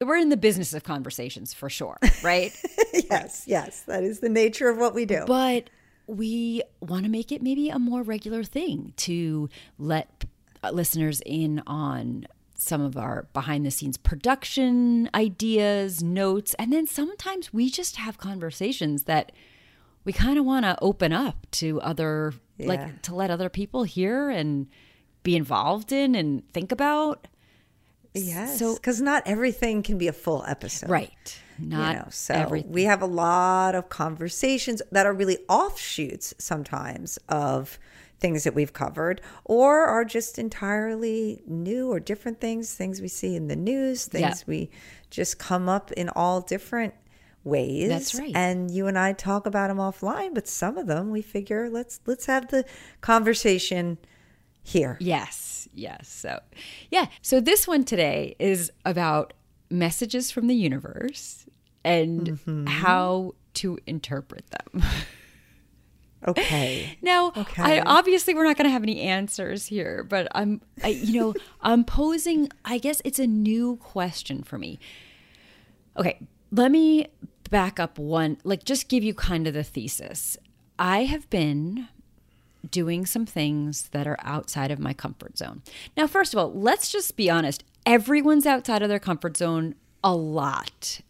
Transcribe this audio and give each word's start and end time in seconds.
we're 0.00 0.16
in 0.16 0.28
the 0.28 0.36
business 0.36 0.72
of 0.74 0.84
conversations 0.84 1.52
for 1.52 1.68
sure, 1.68 1.98
right? 2.22 2.52
yes, 3.10 3.44
yes. 3.46 3.82
That 3.82 4.04
is 4.04 4.20
the 4.20 4.28
nature 4.28 4.68
of 4.68 4.78
what 4.78 4.94
we 4.94 5.04
do. 5.04 5.24
But 5.26 5.70
we 6.06 6.62
want 6.80 7.04
to 7.04 7.10
make 7.10 7.32
it 7.32 7.42
maybe 7.42 7.68
a 7.68 7.78
more 7.78 8.02
regular 8.02 8.44
thing 8.44 8.92
to 8.98 9.48
let 9.78 10.24
uh, 10.62 10.70
listeners 10.70 11.20
in 11.26 11.62
on 11.66 12.26
some 12.54 12.80
of 12.80 12.96
our 12.96 13.26
behind 13.32 13.64
the 13.66 13.70
scenes 13.70 13.96
production 13.96 15.10
ideas, 15.14 16.02
notes, 16.02 16.54
and 16.58 16.72
then 16.72 16.86
sometimes 16.86 17.52
we 17.52 17.70
just 17.70 17.96
have 17.96 18.18
conversations 18.18 19.04
that 19.04 19.32
we 20.04 20.12
kind 20.12 20.38
of 20.38 20.44
want 20.44 20.64
to 20.64 20.76
open 20.80 21.12
up 21.12 21.46
to 21.50 21.80
other 21.82 22.34
Yeah. 22.56 22.66
like 22.68 23.02
to 23.02 23.14
let 23.14 23.30
other 23.30 23.48
people 23.48 23.82
hear 23.82 24.30
and 24.30 24.66
be 25.22 25.36
involved 25.36 25.92
in 25.92 26.14
and 26.14 26.48
think 26.52 26.72
about. 26.72 27.26
Yes. 28.18 28.58
So 28.58 28.74
because 28.74 29.00
not 29.00 29.22
everything 29.26 29.82
can 29.82 29.98
be 29.98 30.08
a 30.08 30.12
full 30.12 30.44
episode. 30.46 30.90
right, 30.90 31.40
not 31.58 31.92
you 31.92 31.98
know, 32.00 32.06
so 32.10 32.34
everything. 32.34 32.72
we 32.72 32.84
have 32.84 33.02
a 33.02 33.06
lot 33.06 33.74
of 33.74 33.88
conversations 33.88 34.82
that 34.92 35.06
are 35.06 35.12
really 35.14 35.38
offshoots 35.48 36.34
sometimes 36.38 37.18
of 37.28 37.78
things 38.20 38.42
that 38.44 38.54
we've 38.54 38.72
covered 38.72 39.20
or 39.44 39.84
are 39.84 40.04
just 40.04 40.38
entirely 40.38 41.40
new 41.46 41.88
or 41.92 42.00
different 42.00 42.40
things 42.40 42.74
things 42.74 43.00
we 43.00 43.06
see 43.06 43.36
in 43.36 43.46
the 43.46 43.54
news 43.54 44.06
things 44.06 44.20
Yeah. 44.40 44.44
we 44.46 44.70
just 45.10 45.38
come 45.38 45.68
up 45.68 45.92
in 45.92 46.08
all 46.08 46.40
different 46.40 46.94
ways 47.44 47.88
That's 47.88 48.16
right. 48.16 48.32
and 48.34 48.72
you 48.72 48.88
and 48.88 48.98
I 48.98 49.12
talk 49.12 49.46
about 49.46 49.68
them 49.68 49.76
offline 49.78 50.34
but 50.34 50.48
some 50.48 50.76
of 50.76 50.88
them 50.88 51.10
we 51.12 51.22
figure 51.22 51.70
let's 51.70 52.00
let's 52.06 52.26
have 52.26 52.48
the 52.48 52.64
conversation 53.00 53.98
here 54.68 54.96
Yes, 55.00 55.68
yes. 55.72 56.08
So, 56.08 56.40
yeah. 56.90 57.06
So, 57.22 57.40
this 57.40 57.66
one 57.66 57.84
today 57.84 58.36
is 58.38 58.70
about 58.84 59.32
messages 59.70 60.30
from 60.30 60.46
the 60.46 60.54
universe 60.54 61.46
and 61.84 62.26
Mm-hmm. 62.26 62.66
how 62.66 63.34
to 63.54 63.78
interpret 63.86 64.44
them. 64.50 64.82
okay 66.26 66.98
Now, 67.00 67.32
Okay. 67.36 67.62
I 67.62 67.80
obviously 67.80 68.34
we're 68.34 68.44
not 68.44 68.56
going 68.56 68.66
to 68.66 68.72
have 68.72 68.82
any 68.82 69.00
answers 69.02 69.66
here, 69.66 70.04
but 70.08 70.26
I'm, 70.34 70.60
I, 70.82 70.88
you 70.88 71.20
know, 71.20 71.34
I'm 71.60 71.84
posing. 71.84 72.48
I 72.64 72.78
guess 72.78 73.00
it's 73.04 73.18
a 73.18 73.26
new 73.26 73.76
question 73.76 74.42
for 74.42 74.58
me. 74.58 74.78
Okay, 75.96 76.18
let 76.50 76.70
me 76.70 77.06
back 77.50 77.78
up 77.80 77.98
one. 77.98 78.36
Like, 78.44 78.64
just 78.64 78.88
give 78.88 79.02
you 79.04 79.14
kind 79.14 79.46
of 79.46 79.54
the 79.54 79.64
thesis. 79.64 80.36
I 80.78 81.04
have 81.04 81.28
been 81.30 81.88
doing 82.70 83.06
some 83.06 83.26
things 83.26 83.88
that 83.88 84.06
are 84.06 84.18
outside 84.20 84.70
of 84.70 84.78
my 84.78 84.92
comfort 84.92 85.38
zone. 85.38 85.62
Now, 85.96 86.06
first 86.06 86.32
of 86.32 86.38
all, 86.38 86.52
let's 86.52 86.90
just 86.90 87.16
be 87.16 87.30
honest. 87.30 87.64
Everyone's 87.86 88.46
outside 88.46 88.82
of 88.82 88.88
their 88.88 88.98
comfort 88.98 89.36
zone 89.36 89.74
a 90.04 90.14
lot 90.14 91.00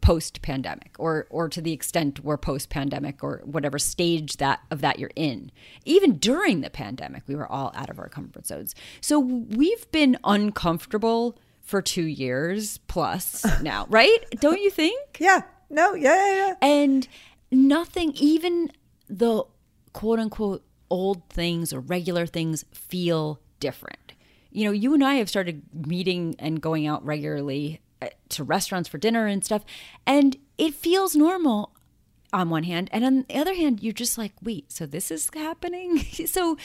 post 0.00 0.40
pandemic 0.40 0.94
or 0.98 1.26
or 1.30 1.48
to 1.48 1.60
the 1.60 1.72
extent 1.72 2.20
we're 2.22 2.36
post 2.36 2.70
pandemic 2.70 3.24
or 3.24 3.40
whatever 3.44 3.78
stage 3.78 4.36
that 4.36 4.60
of 4.70 4.80
that 4.80 4.98
you're 4.98 5.10
in. 5.16 5.50
Even 5.84 6.16
during 6.16 6.60
the 6.60 6.70
pandemic, 6.70 7.22
we 7.26 7.34
were 7.34 7.50
all 7.50 7.72
out 7.74 7.90
of 7.90 7.98
our 7.98 8.08
comfort 8.08 8.46
zones. 8.46 8.74
So 9.00 9.18
we've 9.18 9.90
been 9.90 10.16
uncomfortable 10.24 11.36
for 11.60 11.80
2 11.82 12.02
years 12.02 12.78
plus 12.86 13.44
now, 13.62 13.86
right? 13.88 14.18
Don't 14.40 14.60
you 14.60 14.70
think? 14.70 15.16
yeah 15.18 15.42
no 15.70 15.94
yeah 15.94 16.14
yeah, 16.14 16.46
yeah. 16.46 16.54
And 16.62 17.08
nothing, 17.50 18.12
even 18.14 18.70
the 19.08 19.44
quote 19.92 20.18
unquote 20.18 20.62
old 20.90 21.28
things 21.28 21.72
or 21.72 21.80
regular 21.80 22.26
things, 22.26 22.64
feel 22.72 23.40
different. 23.60 24.12
You 24.50 24.66
know, 24.66 24.72
you 24.72 24.94
and 24.94 25.04
I 25.04 25.14
have 25.14 25.28
started 25.28 25.62
meeting 25.86 26.36
and 26.38 26.60
going 26.60 26.86
out 26.86 27.04
regularly 27.04 27.80
uh, 28.00 28.08
to 28.30 28.44
restaurants 28.44 28.88
for 28.88 28.98
dinner 28.98 29.26
and 29.26 29.44
stuff, 29.44 29.64
and 30.06 30.36
it 30.58 30.74
feels 30.74 31.16
normal 31.16 31.72
on 32.32 32.50
one 32.50 32.64
hand. 32.64 32.88
And 32.92 33.04
on 33.04 33.24
the 33.28 33.36
other 33.36 33.54
hand, 33.54 33.82
you're 33.82 33.92
just 33.92 34.18
like, 34.18 34.32
wait, 34.42 34.70
so 34.72 34.86
this 34.86 35.10
is 35.10 35.30
happening? 35.34 35.98
so 36.26 36.56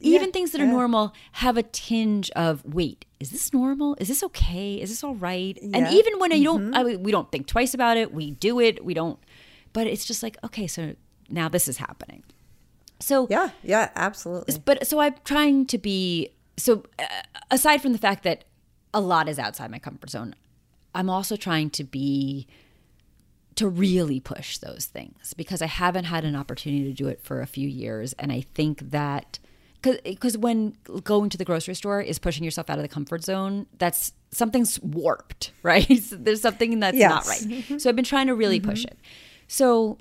even 0.00 0.28
Yeah, 0.28 0.32
things 0.32 0.52
that 0.52 0.60
are 0.60 0.64
yeah. 0.64 0.70
normal 0.70 1.14
have 1.32 1.56
a 1.56 1.62
tinge 1.62 2.30
of 2.30 2.64
wait 2.64 3.04
is 3.18 3.30
this 3.30 3.52
normal 3.52 3.96
is 3.98 4.06
this 4.06 4.22
okay 4.22 4.74
is 4.76 4.90
this 4.90 5.02
all 5.02 5.14
right 5.16 5.58
and 5.60 5.72
Yeah. 5.74 5.80
Mm-hmm. 5.86 5.92
even 5.94 6.18
when 6.20 6.30
you 6.32 6.44
don't 6.44 6.72
I, 6.74 6.84
we 6.96 7.10
don't 7.10 7.32
think 7.32 7.48
twice 7.48 7.74
about 7.74 7.96
it 7.96 8.12
we 8.14 8.30
do 8.30 8.60
it 8.60 8.84
we 8.84 8.94
don't 8.94 9.18
but 9.72 9.88
it's 9.88 10.04
just 10.04 10.22
like 10.22 10.36
okay 10.44 10.68
so 10.68 10.94
now 11.28 11.48
this 11.48 11.66
is 11.66 11.78
happening 11.78 12.22
so 13.00 13.26
yeah 13.30 13.50
yeah 13.62 13.90
absolutely. 13.96 14.58
but 14.64 14.86
so 14.86 14.98
i'm 14.98 15.14
trying 15.24 15.64
to 15.66 15.78
be 15.78 16.30
so 16.56 16.82
uh, 16.98 17.04
aside 17.50 17.80
from 17.80 17.92
the 17.92 17.98
fact 17.98 18.24
that 18.24 18.44
a 18.92 19.00
lot 19.00 19.28
is 19.28 19.38
outside 19.38 19.70
my 19.70 19.78
comfort 19.78 20.10
zone 20.10 20.34
i'm 20.94 21.08
also 21.08 21.36
trying 21.36 21.70
to 21.70 21.84
be 21.84 22.46
to 23.58 23.68
really 23.68 24.20
push 24.20 24.58
those 24.58 24.86
things 24.86 25.34
because 25.36 25.60
i 25.60 25.66
haven't 25.66 26.04
had 26.04 26.24
an 26.24 26.36
opportunity 26.36 26.84
to 26.84 26.92
do 26.92 27.08
it 27.08 27.20
for 27.22 27.40
a 27.40 27.46
few 27.46 27.68
years. 27.68 28.12
And 28.14 28.30
i 28.30 28.40
think 28.54 28.90
that 28.90 29.40
because 29.82 30.38
when 30.38 30.76
going 31.04 31.28
to 31.30 31.38
the 31.38 31.44
grocery 31.44 31.74
store 31.74 32.00
is 32.00 32.18
pushing 32.20 32.44
yourself 32.44 32.70
out 32.70 32.78
of 32.78 32.82
the 32.82 32.88
comfort 32.88 33.22
zone 33.24 33.66
that's 33.78 34.12
something's 34.30 34.80
warped 34.80 35.52
right? 35.62 35.86
There's 36.12 36.40
something 36.40 36.78
that's 36.80 36.96
not 36.96 37.26
right. 37.26 37.80
So 37.80 37.88
i've 37.90 37.96
been 37.96 38.04
trying 38.04 38.28
to 38.28 38.34
really 38.34 38.60
push 38.60 38.84
it. 38.84 38.98
So 39.48 39.98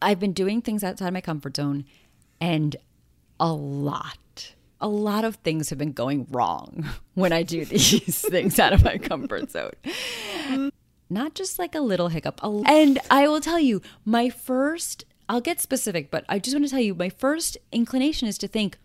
I've 0.00 0.20
been 0.20 0.32
doing 0.32 0.62
things 0.62 0.84
outside 0.84 1.08
of 1.08 1.14
my 1.14 1.20
comfort 1.20 1.56
zone 1.56 1.84
and 2.40 2.76
a 3.40 3.52
lot, 3.52 4.54
a 4.80 4.88
lot 4.88 5.24
of 5.24 5.36
things 5.36 5.70
have 5.70 5.78
been 5.78 5.92
going 5.92 6.26
wrong 6.30 6.88
when 7.14 7.32
I 7.32 7.42
do 7.42 7.64
these 7.64 8.20
things 8.28 8.58
out 8.58 8.72
of 8.72 8.84
my 8.84 8.98
comfort 8.98 9.50
zone. 9.50 9.72
Not 11.10 11.34
just 11.34 11.58
like 11.58 11.74
a 11.74 11.80
little 11.80 12.08
hiccup. 12.08 12.40
And 12.42 12.98
I 13.10 13.28
will 13.28 13.40
tell 13.40 13.58
you, 13.58 13.80
my 14.04 14.28
first, 14.28 15.04
I'll 15.28 15.40
get 15.40 15.60
specific, 15.60 16.10
but 16.10 16.24
I 16.28 16.38
just 16.38 16.54
want 16.54 16.66
to 16.66 16.70
tell 16.70 16.80
you, 16.80 16.94
my 16.94 17.08
first 17.08 17.56
inclination 17.72 18.28
is 18.28 18.36
to 18.38 18.48
think, 18.48 18.78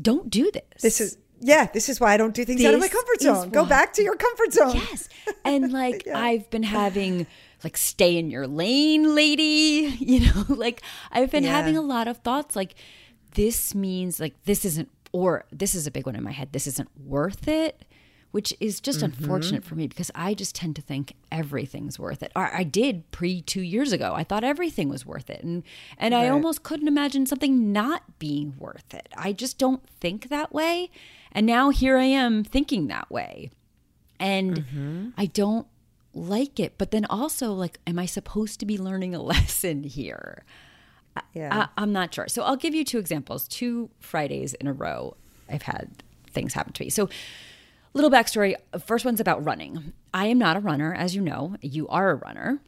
don't 0.00 0.30
do 0.30 0.50
this. 0.52 0.82
This 0.82 1.00
is 1.00 1.18
yeah. 1.40 1.66
This 1.72 1.88
is 1.88 2.00
why 2.00 2.14
I 2.14 2.16
don't 2.16 2.34
do 2.34 2.44
things 2.44 2.64
out 2.64 2.74
of 2.74 2.80
my 2.80 2.88
comfort 2.88 3.20
zone. 3.20 3.50
Go 3.50 3.64
back 3.64 3.92
to 3.94 4.02
your 4.02 4.16
comfort 4.16 4.52
zone. 4.52 4.74
Yes. 4.76 5.08
And 5.44 5.72
like 5.82 6.06
I've 6.06 6.48
been 6.50 6.62
having 6.62 7.26
like 7.64 7.76
stay 7.76 8.16
in 8.16 8.30
your 8.30 8.46
lane, 8.46 9.14
lady, 9.14 9.96
you 9.98 10.20
know, 10.20 10.44
like 10.48 10.82
I've 11.12 11.30
been 11.30 11.44
Yeah. 11.44 11.52
having 11.56 11.76
a 11.76 11.82
lot 11.82 12.08
of 12.08 12.18
thoughts 12.18 12.54
like 12.56 12.74
this 13.34 13.74
means 13.74 14.18
like 14.20 14.34
this 14.44 14.64
isn't 14.64 14.88
or 15.12 15.44
this 15.52 15.74
is 15.74 15.86
a 15.86 15.90
big 15.90 16.06
one 16.06 16.16
in 16.16 16.22
my 16.24 16.32
head. 16.32 16.52
This 16.52 16.66
isn't 16.66 16.88
worth 17.06 17.48
it, 17.48 17.84
which 18.32 18.52
is 18.60 18.80
just 18.80 19.00
Mm-hmm. 19.00 19.22
unfortunate 19.22 19.64
for 19.64 19.74
me 19.74 19.86
because 19.86 20.10
I 20.14 20.34
just 20.34 20.54
tend 20.54 20.76
to 20.76 20.82
think 20.82 21.14
everything's 21.32 21.98
worth 21.98 22.22
it. 22.22 22.32
Or 22.36 22.54
I 22.54 22.62
did 22.64 23.10
pre 23.12 23.40
2 23.40 23.62
years 23.62 23.92
ago. 23.92 24.12
I 24.14 24.24
thought 24.24 24.44
everything 24.44 24.88
was 24.88 25.06
worth 25.06 25.30
it. 25.30 25.42
And 25.42 25.62
and 25.98 26.14
I 26.14 26.28
almost 26.28 26.62
couldn't 26.62 26.88
imagine 26.88 27.24
something 27.26 27.72
not 27.72 28.18
being 28.18 28.54
worth 28.58 28.92
it. 28.94 29.08
I 29.16 29.32
just 29.32 29.58
don't 29.58 29.82
think 30.00 30.28
that 30.28 30.52
way. 30.52 30.90
And 31.36 31.46
now 31.46 31.70
here 31.70 31.96
I 31.98 32.04
am 32.04 32.42
thinking 32.42 32.88
that 32.88 33.10
way 33.10 33.50
and 34.18 34.56
Mm-hmm. 34.64 35.08
I 35.18 35.26
don't 35.26 35.66
like 36.14 36.58
it. 36.58 36.78
But 36.78 36.90
then 36.90 37.04
also, 37.04 37.52
like, 37.52 37.78
am 37.86 37.98
I 37.98 38.06
supposed 38.06 38.58
to 38.60 38.66
be 38.66 38.78
learning 38.78 39.14
a 39.14 39.22
lesson 39.32 39.84
here? 39.84 40.44
Yeah. 41.34 41.66
I, 41.76 41.82
I'm 41.82 41.92
not 41.92 42.12
sure. 42.14 42.26
So 42.28 42.42
I'll 42.42 42.56
give 42.56 42.74
you 42.74 42.84
two 42.84 42.98
examples. 42.98 43.46
Two 43.46 43.90
Fridays 44.00 44.54
in 44.54 44.66
a 44.66 44.72
row, 44.72 45.16
I've 45.50 45.62
had 45.62 46.02
things 46.30 46.54
happen 46.54 46.72
to 46.74 46.84
me. 46.84 46.90
So, 46.90 47.08
little 47.94 48.10
backstory. 48.10 48.54
First 48.84 49.04
one's 49.04 49.20
about 49.20 49.44
running. 49.44 49.92
I 50.12 50.26
am 50.26 50.38
not 50.38 50.56
a 50.56 50.60
runner, 50.60 50.94
as 50.94 51.14
you 51.14 51.20
know. 51.22 51.56
You 51.60 51.86
are 51.88 52.10
a 52.10 52.14
runner, 52.16 52.60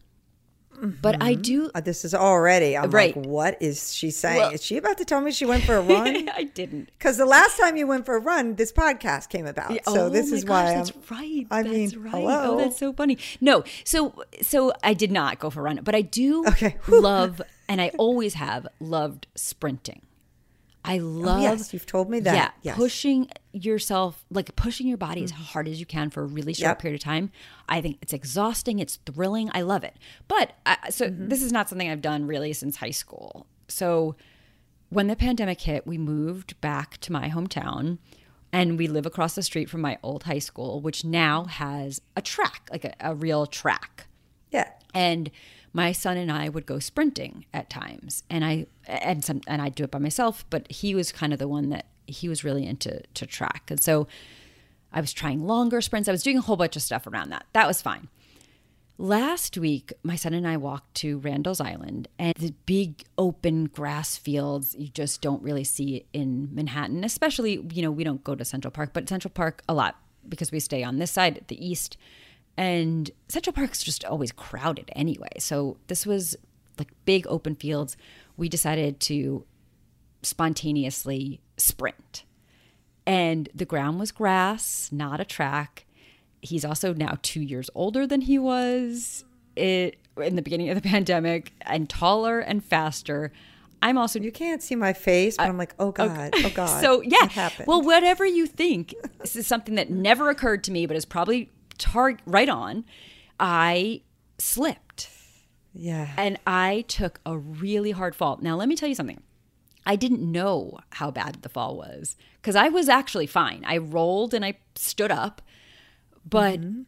but 0.80 1.22
I 1.22 1.34
do. 1.34 1.70
Uh, 1.74 1.80
this 1.80 2.04
is 2.04 2.14
already. 2.14 2.76
I'm 2.76 2.90
Right. 2.90 3.16
like, 3.16 3.26
what 3.26 3.60
is 3.60 3.94
she 3.94 4.10
saying? 4.10 4.38
Well- 4.38 4.50
is 4.52 4.64
she 4.64 4.76
about 4.76 4.98
to 4.98 5.04
tell 5.04 5.20
me 5.20 5.30
she 5.32 5.44
went 5.46 5.64
for 5.64 5.76
a 5.76 5.80
run? 5.94 6.28
I 6.30 6.44
didn't. 6.44 6.90
Because 6.98 7.16
the 7.16 7.26
last 7.26 7.58
time 7.58 7.76
you 7.76 7.86
went 7.86 8.06
for 8.06 8.16
a 8.16 8.20
run, 8.20 8.54
this 8.56 8.72
podcast 8.72 9.28
came 9.28 9.46
about. 9.46 9.72
So 9.84 10.06
oh 10.06 10.08
this 10.08 10.32
is 10.32 10.44
gosh, 10.44 10.64
why 10.66 10.74
that's 10.74 10.90
I'm. 10.90 11.16
right. 11.18 11.46
I 11.50 11.62
that's 11.62 11.74
mean, 11.94 12.02
right. 12.02 12.10
hello. 12.10 12.54
Oh, 12.54 12.58
that's 12.58 12.78
so 12.78 12.92
funny. 12.92 13.18
No, 13.40 13.64
so 13.84 14.14
so 14.42 14.72
I 14.82 14.94
did 14.94 15.10
not 15.12 15.38
go 15.38 15.50
for 15.50 15.60
a 15.60 15.62
run, 15.64 15.80
but 15.82 15.94
I 15.94 16.02
do 16.02 16.44
Okay. 16.46 16.76
Love, 16.88 17.42
and 17.68 17.80
I 17.80 17.90
always 17.98 18.34
have 18.34 18.66
loved 18.80 19.26
sprinting. 19.34 20.02
I 20.84 20.98
love. 20.98 21.38
Oh, 21.40 21.42
yes, 21.42 21.72
you've 21.74 21.86
told 21.86 22.08
me 22.08 22.20
that. 22.20 22.34
Yeah, 22.34 22.50
Yes. 22.62 22.76
pushing 22.76 23.28
yourself, 23.52 24.24
like 24.30 24.54
pushing 24.56 24.86
your 24.86 24.96
body 24.96 25.22
as 25.24 25.32
hard 25.32 25.68
as 25.68 25.80
you 25.80 25.86
can 25.86 26.08
for 26.10 26.22
a 26.22 26.26
really 26.26 26.54
short 26.54 26.70
Yep. 26.70 26.78
period 26.78 27.00
of 27.00 27.04
time. 27.04 27.30
I 27.68 27.80
think 27.80 27.98
it's 28.00 28.12
exhausting. 28.12 28.78
It's 28.78 28.96
thrilling. 29.04 29.50
I 29.52 29.62
love 29.62 29.84
it. 29.84 29.96
But 30.28 30.52
I, 30.64 30.90
so 30.90 31.06
Mm-hmm. 31.08 31.28
this 31.28 31.42
is 31.42 31.52
not 31.52 31.68
something 31.68 31.90
I've 31.90 32.00
done 32.00 32.26
really 32.26 32.52
since 32.52 32.76
high 32.76 32.92
school. 32.92 33.46
So 33.66 34.14
when 34.88 35.08
the 35.08 35.16
pandemic 35.16 35.60
hit, 35.60 35.86
we 35.86 35.98
moved 35.98 36.58
back 36.60 36.96
to 36.98 37.12
my 37.12 37.28
hometown 37.28 37.98
and 38.52 38.78
we 38.78 38.86
live 38.86 39.04
across 39.04 39.34
the 39.34 39.42
street 39.42 39.68
from 39.68 39.82
my 39.82 39.98
old 40.02 40.22
high 40.22 40.38
school, 40.38 40.80
which 40.80 41.04
now 41.04 41.44
has 41.44 42.00
a 42.16 42.22
track, 42.22 42.68
like 42.70 42.84
a, 42.86 42.94
a 43.00 43.14
real 43.14 43.44
track. 43.46 44.06
Yeah. 44.50 44.70
And 44.94 45.30
my 45.72 45.92
son 45.92 46.16
and 46.16 46.30
I 46.30 46.48
would 46.48 46.66
go 46.66 46.78
sprinting 46.78 47.44
at 47.52 47.70
times, 47.70 48.24
and 48.30 48.44
I 48.44 48.66
and 48.86 49.24
some 49.24 49.40
and 49.46 49.60
I'd 49.62 49.74
do 49.74 49.84
it 49.84 49.90
by 49.90 49.98
myself. 49.98 50.44
But 50.50 50.70
he 50.70 50.94
was 50.94 51.12
kind 51.12 51.32
of 51.32 51.38
the 51.38 51.48
one 51.48 51.70
that 51.70 51.86
he 52.06 52.28
was 52.28 52.44
really 52.44 52.66
into 52.66 53.02
to 53.14 53.26
track, 53.26 53.70
and 53.70 53.80
so 53.80 54.06
I 54.92 55.00
was 55.00 55.12
trying 55.12 55.46
longer 55.46 55.80
sprints. 55.80 56.08
I 56.08 56.12
was 56.12 56.22
doing 56.22 56.38
a 56.38 56.42
whole 56.42 56.56
bunch 56.56 56.76
of 56.76 56.82
stuff 56.82 57.06
around 57.06 57.30
that. 57.30 57.46
That 57.52 57.66
was 57.66 57.82
fine. 57.82 58.08
Last 59.00 59.56
week, 59.56 59.92
my 60.02 60.16
son 60.16 60.34
and 60.34 60.46
I 60.46 60.56
walked 60.56 60.96
to 60.96 61.18
Randall's 61.18 61.60
Island 61.60 62.08
and 62.18 62.34
the 62.34 62.52
big 62.66 63.04
open 63.16 63.66
grass 63.66 64.16
fields 64.16 64.74
you 64.76 64.88
just 64.88 65.20
don't 65.20 65.40
really 65.40 65.62
see 65.62 66.04
in 66.12 66.48
Manhattan, 66.52 67.04
especially, 67.04 67.64
you 67.72 67.80
know, 67.80 67.92
we 67.92 68.02
don't 68.02 68.24
go 68.24 68.34
to 68.34 68.44
Central 68.44 68.72
Park, 68.72 68.90
but 68.92 69.08
Central 69.08 69.30
Park 69.30 69.62
a 69.68 69.74
lot 69.74 70.00
because 70.28 70.50
we 70.50 70.58
stay 70.58 70.82
on 70.82 70.98
this 70.98 71.12
side, 71.12 71.44
the 71.46 71.64
east. 71.64 71.96
And 72.58 73.12
Central 73.28 73.52
Park's 73.52 73.84
just 73.84 74.04
always 74.04 74.32
crowded 74.32 74.90
anyway. 74.96 75.30
So 75.38 75.76
this 75.86 76.04
was 76.04 76.36
like 76.76 76.90
big 77.04 77.24
open 77.28 77.54
fields. 77.54 77.96
We 78.36 78.48
decided 78.48 78.98
to 79.02 79.44
spontaneously 80.22 81.40
sprint. 81.56 82.24
And 83.06 83.48
the 83.54 83.64
ground 83.64 84.00
was 84.00 84.10
grass, 84.10 84.90
not 84.90 85.20
a 85.20 85.24
track. 85.24 85.86
He's 86.42 86.64
also 86.64 86.92
now 86.92 87.16
two 87.22 87.40
years 87.40 87.70
older 87.76 88.08
than 88.08 88.22
he 88.22 88.40
was 88.40 89.24
it, 89.54 89.96
in 90.20 90.34
the 90.34 90.42
beginning 90.42 90.68
of 90.68 90.82
the 90.82 90.88
pandemic 90.88 91.52
and 91.60 91.88
taller 91.88 92.40
and 92.40 92.62
faster. 92.64 93.30
I'm 93.80 93.96
also 93.96 94.18
You 94.18 94.32
can't 94.32 94.64
see 94.64 94.74
my 94.74 94.94
face, 94.94 95.36
but 95.36 95.46
I'm 95.46 95.58
like, 95.58 95.76
oh 95.78 95.92
God, 95.92 96.30
oh 96.34 96.50
God. 96.54 96.80
so 96.80 97.02
yeah. 97.02 97.28
What? 97.32 97.68
Well, 97.68 97.82
whatever 97.82 98.26
you 98.26 98.48
think, 98.48 98.96
this 99.20 99.36
is 99.36 99.46
something 99.46 99.76
that 99.76 99.90
never 99.90 100.28
occurred 100.28 100.64
to 100.64 100.72
me, 100.72 100.86
but 100.86 100.96
is 100.96 101.04
probably 101.04 101.52
tar- 101.78 102.18
right 102.26 102.48
on. 102.48 102.84
I 103.40 104.02
slipped 104.38 105.10
yeah. 105.72 106.12
and 106.16 106.38
I 106.46 106.84
took 106.88 107.20
a 107.24 107.36
really 107.38 107.92
hard 107.92 108.14
fall. 108.14 108.38
Now, 108.42 108.56
let 108.56 108.68
me 108.68 108.76
tell 108.76 108.88
you 108.88 108.94
something. 108.94 109.22
I 109.86 109.96
didn't 109.96 110.20
know 110.30 110.78
how 110.90 111.10
bad 111.10 111.38
the 111.42 111.48
fall 111.48 111.76
was 111.76 112.16
because 112.42 112.56
I 112.56 112.68
was 112.68 112.88
actually 112.88 113.26
fine. 113.26 113.64
I 113.66 113.78
rolled 113.78 114.34
and 114.34 114.44
I 114.44 114.58
stood 114.74 115.10
up, 115.10 115.40
but 116.28 116.60
mm-hmm. 116.60 116.82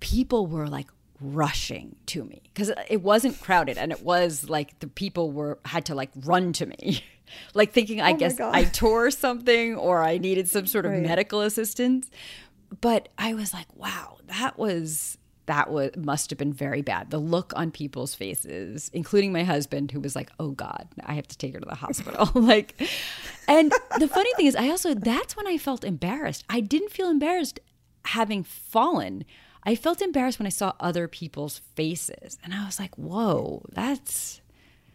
people 0.00 0.46
were 0.46 0.68
like 0.68 0.90
rushing 1.20 1.96
to 2.06 2.24
me 2.24 2.42
because 2.52 2.70
it 2.90 3.00
wasn't 3.00 3.40
crowded 3.40 3.78
and 3.78 3.92
it 3.92 4.02
was 4.02 4.50
like 4.50 4.78
the 4.80 4.86
people 4.88 5.30
were 5.30 5.58
had 5.64 5.86
to 5.86 5.94
like 5.94 6.10
run 6.24 6.52
to 6.52 6.66
me 6.66 7.02
like 7.54 7.72
thinking 7.72 8.00
i 8.00 8.10
Oh 8.10 8.12
my 8.12 8.18
guess 8.18 8.36
God. 8.36 8.54
i 8.54 8.64
tore 8.64 9.10
something 9.10 9.74
or 9.76 10.02
i 10.02 10.18
needed 10.18 10.50
some 10.50 10.66
sort 10.66 10.84
of 10.84 10.92
Right. 10.92 11.02
medical 11.02 11.40
assistance 11.40 12.10
but 12.80 13.08
i 13.18 13.34
was 13.34 13.52
like 13.52 13.66
wow 13.76 14.18
that 14.26 14.58
was 14.58 15.18
that 15.46 15.70
was 15.70 15.90
must 15.96 16.30
have 16.30 16.38
been 16.38 16.54
very 16.54 16.80
bad. 16.80 17.10
The 17.10 17.18
look 17.18 17.52
on 17.54 17.70
people's 17.70 18.14
faces 18.14 18.90
including 18.94 19.32
my 19.32 19.44
husband 19.44 19.90
who 19.90 20.00
was 20.00 20.16
like 20.16 20.30
oh 20.38 20.50
god 20.50 20.88
i 21.04 21.14
have 21.14 21.28
to 21.28 21.38
take 21.38 21.54
her 21.54 21.60
to 21.60 21.66
the 21.66 21.74
hospital. 21.74 22.30
Like 22.44 22.80
and 23.48 23.72
the 23.98 24.08
funny 24.08 24.30
thing 24.36 24.46
is 24.46 24.56
i 24.56 24.68
also 24.68 24.94
that's 24.94 25.36
when 25.36 25.46
i 25.46 25.58
felt 25.58 25.84
embarrassed. 25.84 26.44
I 26.48 26.60
didn't 26.60 26.90
feel 26.90 27.08
embarrassed 27.08 27.60
having 28.06 28.42
fallen. 28.42 29.24
I 29.62 29.74
felt 29.74 30.02
embarrassed 30.02 30.38
when 30.38 30.46
i 30.46 30.50
saw 30.50 30.74
other 30.80 31.08
people's 31.08 31.58
faces. 31.74 32.38
And 32.42 32.54
i 32.54 32.64
was 32.64 32.78
like 32.78 32.96
whoa 32.96 33.64
that's 33.72 34.40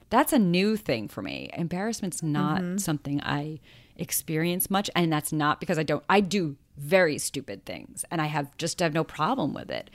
that's 0.09 0.33
a 0.33 0.39
new 0.39 0.75
thing 0.75 1.07
for 1.07 1.21
me. 1.21 1.49
Embarrassment's 1.53 2.23
not 2.23 2.61
mm-hmm. 2.61 2.77
something 2.77 3.21
I 3.21 3.59
experience 3.95 4.69
much, 4.69 4.89
and 4.95 5.11
that's 5.11 5.31
not 5.31 5.59
because 5.59 5.77
I 5.77 5.83
don't. 5.83 6.03
I 6.09 6.21
do 6.21 6.55
very 6.79 7.17
stupid 7.17 7.65
things, 7.65 8.05
and 8.09 8.21
I 8.21 8.27
have 8.27 8.55
just 8.57 8.79
have 8.79 8.93
no 8.93 9.03
problem 9.03 9.53
with 9.53 9.69
it. 9.69 9.89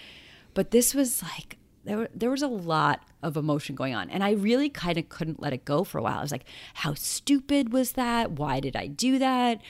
But 0.52 0.70
this 0.70 0.94
was 0.94 1.22
like 1.22 1.56
there. 1.84 2.08
There 2.14 2.30
was 2.30 2.42
a 2.42 2.48
lot 2.48 3.02
of 3.22 3.36
emotion 3.36 3.74
going 3.74 3.94
on, 3.94 4.10
and 4.10 4.22
I 4.22 4.32
really 4.32 4.68
kind 4.68 4.98
of 4.98 5.08
couldn't 5.08 5.40
let 5.40 5.52
it 5.52 5.64
go 5.64 5.84
for 5.84 5.98
a 5.98 6.02
while. 6.02 6.18
I 6.18 6.22
was 6.22 6.32
like, 6.32 6.44
"How 6.74 6.94
stupid 6.94 7.72
was 7.72 7.92
that? 7.92 8.32
Why 8.32 8.60
did 8.60 8.76
I 8.76 8.86
do 8.86 9.18
that?" 9.18 9.60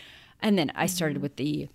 And 0.41 0.59
then 0.59 0.73
I 0.75 0.87
started 0.87 1.17
mm-hmm. 1.17 1.23
with 1.23 1.37
the. 1.37 1.69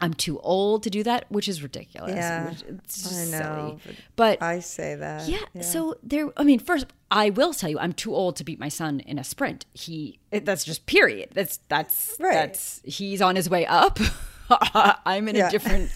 I'm 0.00 0.14
too 0.14 0.38
old 0.40 0.84
to 0.84 0.90
do 0.90 1.02
that, 1.02 1.24
which 1.28 1.48
is 1.48 1.60
ridiculous. 1.60 2.14
Yeah, 2.14 2.54
it's 2.68 3.12
I 3.12 3.36
know, 3.36 3.80
silly. 3.82 3.96
but 4.14 4.40
I 4.40 4.60
say 4.60 4.94
that. 4.94 5.28
yeah, 5.28 5.60
So 5.60 5.96
there, 6.04 6.28
I 6.36 6.44
mean, 6.44 6.60
first, 6.60 6.86
I 7.10 7.30
will 7.30 7.52
tell 7.52 7.68
you, 7.68 7.80
I'm 7.80 7.92
too 7.92 8.14
old 8.14 8.36
to 8.36 8.44
beat 8.44 8.60
my 8.60 8.68
son 8.68 9.00
in 9.00 9.18
a 9.18 9.24
sprint. 9.24 9.66
He, 9.74 10.20
that's 10.30 10.62
just 10.62 10.86
period. 10.86 11.30
That's 11.34 11.58
that's 11.66 12.14
Right. 12.20 12.32
that's 12.32 12.80
he's 12.84 13.20
on 13.20 13.34
his 13.34 13.50
way 13.50 13.66
up. 13.66 13.98
I'm 15.04 15.28
in 15.28 15.36
Yeah. 15.36 15.48
a 15.48 15.50
different, 15.50 15.90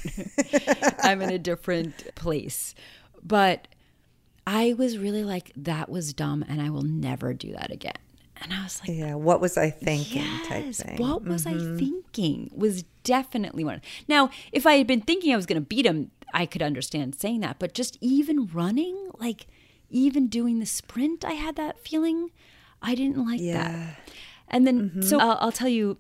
I'm 1.02 1.22
in 1.22 1.31
a 1.31 1.38
different 1.38 2.14
place. 2.14 2.75
But 3.22 3.69
I 4.46 4.75
was 4.76 4.99
really 4.99 5.25
like, 5.25 5.52
that 5.56 5.88
was 5.88 6.12
dumb, 6.12 6.44
and 6.49 6.60
I 6.60 6.70
will 6.70 6.82
never 6.82 7.32
do 7.32 7.52
that 7.52 7.70
again. 7.70 7.94
And 8.40 8.52
I 8.52 8.64
was 8.64 8.81
like, 8.81 8.96
Yeah. 8.96 9.14
What 9.14 9.40
was 9.40 9.56
I 9.56 9.70
thinking? 9.70 10.25
type 10.49 10.64
Yes. 10.66 10.82
thing. 10.82 10.96
What 10.99 11.25
was 11.25 11.46
I 11.46 11.54
mm-hmm. 11.54 11.78
thinking? 11.78 12.50
Was 12.54 12.82
definitely 13.04 13.64
one. 13.64 13.81
Now, 14.08 14.31
if 14.50 14.66
I 14.66 14.75
had 14.75 14.87
been 14.87 15.00
thinking 15.00 15.32
I 15.32 15.37
was 15.37 15.46
going 15.46 15.60
to 15.60 15.66
beat 15.66 15.87
him, 15.87 16.10
I 16.34 16.46
could 16.46 16.62
understand 16.62 17.14
saying 17.14 17.40
that. 17.40 17.58
But 17.58 17.75
just 17.75 17.99
even 18.00 18.49
running, 18.49 19.10
like 19.19 19.46
even 19.90 20.26
doing 20.28 20.58
the 20.58 20.66
sprint, 20.66 21.25
I 21.25 21.32
had 21.32 21.56
that 21.56 21.78
feeling. 21.78 22.31
I 22.81 22.94
didn't 22.96 23.25
like 23.25 23.40
Yeah. 23.40 23.69
that. 23.69 23.99
And 24.49 24.66
then, 24.66 24.90
mm-hmm. 24.90 25.02
so 25.02 25.19
I'll, 25.20 25.38
I'll 25.40 25.52
tell 25.52 25.69
you, 25.69 25.96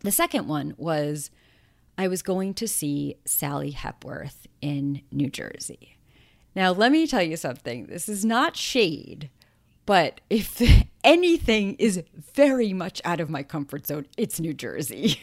the 0.00 0.12
second 0.12 0.46
one 0.46 0.74
was 0.76 1.30
I 2.02 2.08
was 2.08 2.20
going 2.20 2.52
to 2.54 2.66
see 2.66 3.14
Sally 3.24 3.70
Hepworth 3.70 4.48
in 4.60 5.02
New 5.12 5.30
Jersey. 5.30 5.96
Now, 6.56 6.72
let 6.72 6.90
me 6.90 7.06
tell 7.06 7.22
you 7.22 7.36
something. 7.36 7.86
This 7.86 8.08
is 8.08 8.24
not 8.24 8.56
shade, 8.56 9.30
but 9.86 10.20
if 10.28 10.60
anything 11.04 11.74
is 11.76 12.02
very 12.34 12.72
much 12.72 13.00
out 13.04 13.20
of 13.20 13.30
my 13.30 13.44
comfort 13.44 13.86
zone, 13.86 14.06
it's 14.18 14.40
New 14.40 14.52
Jersey. 14.52 15.20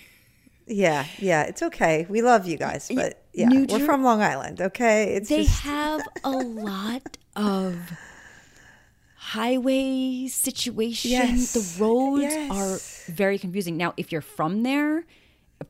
Yeah. 0.71 1.05
Yeah. 1.17 1.43
It's 1.43 1.61
okay. 1.63 2.05
We 2.09 2.21
love 2.21 2.45
you 2.47 2.55
guys, 2.57 2.89
but 2.93 3.25
yeah, 3.33 3.49
New 3.49 3.65
we're 3.69 3.79
Jer- 3.79 3.85
from 3.85 4.03
Long 4.03 4.21
Island. 4.21 4.61
Okay. 4.61 5.15
It's 5.15 5.27
They 5.27 5.43
just 5.43 5.61
have 5.63 6.01
a 6.23 6.31
lot 6.31 7.17
of 7.35 7.75
highway 9.17 10.27
situations. 10.27 11.11
Yes. 11.11 11.53
The 11.53 11.83
roads 11.83 12.21
Yes. 12.23 12.51
are 13.09 13.11
very 13.13 13.37
confusing. 13.37 13.75
Now, 13.77 13.93
if 13.97 14.11
you're 14.13 14.21
from 14.21 14.63
there, 14.63 15.05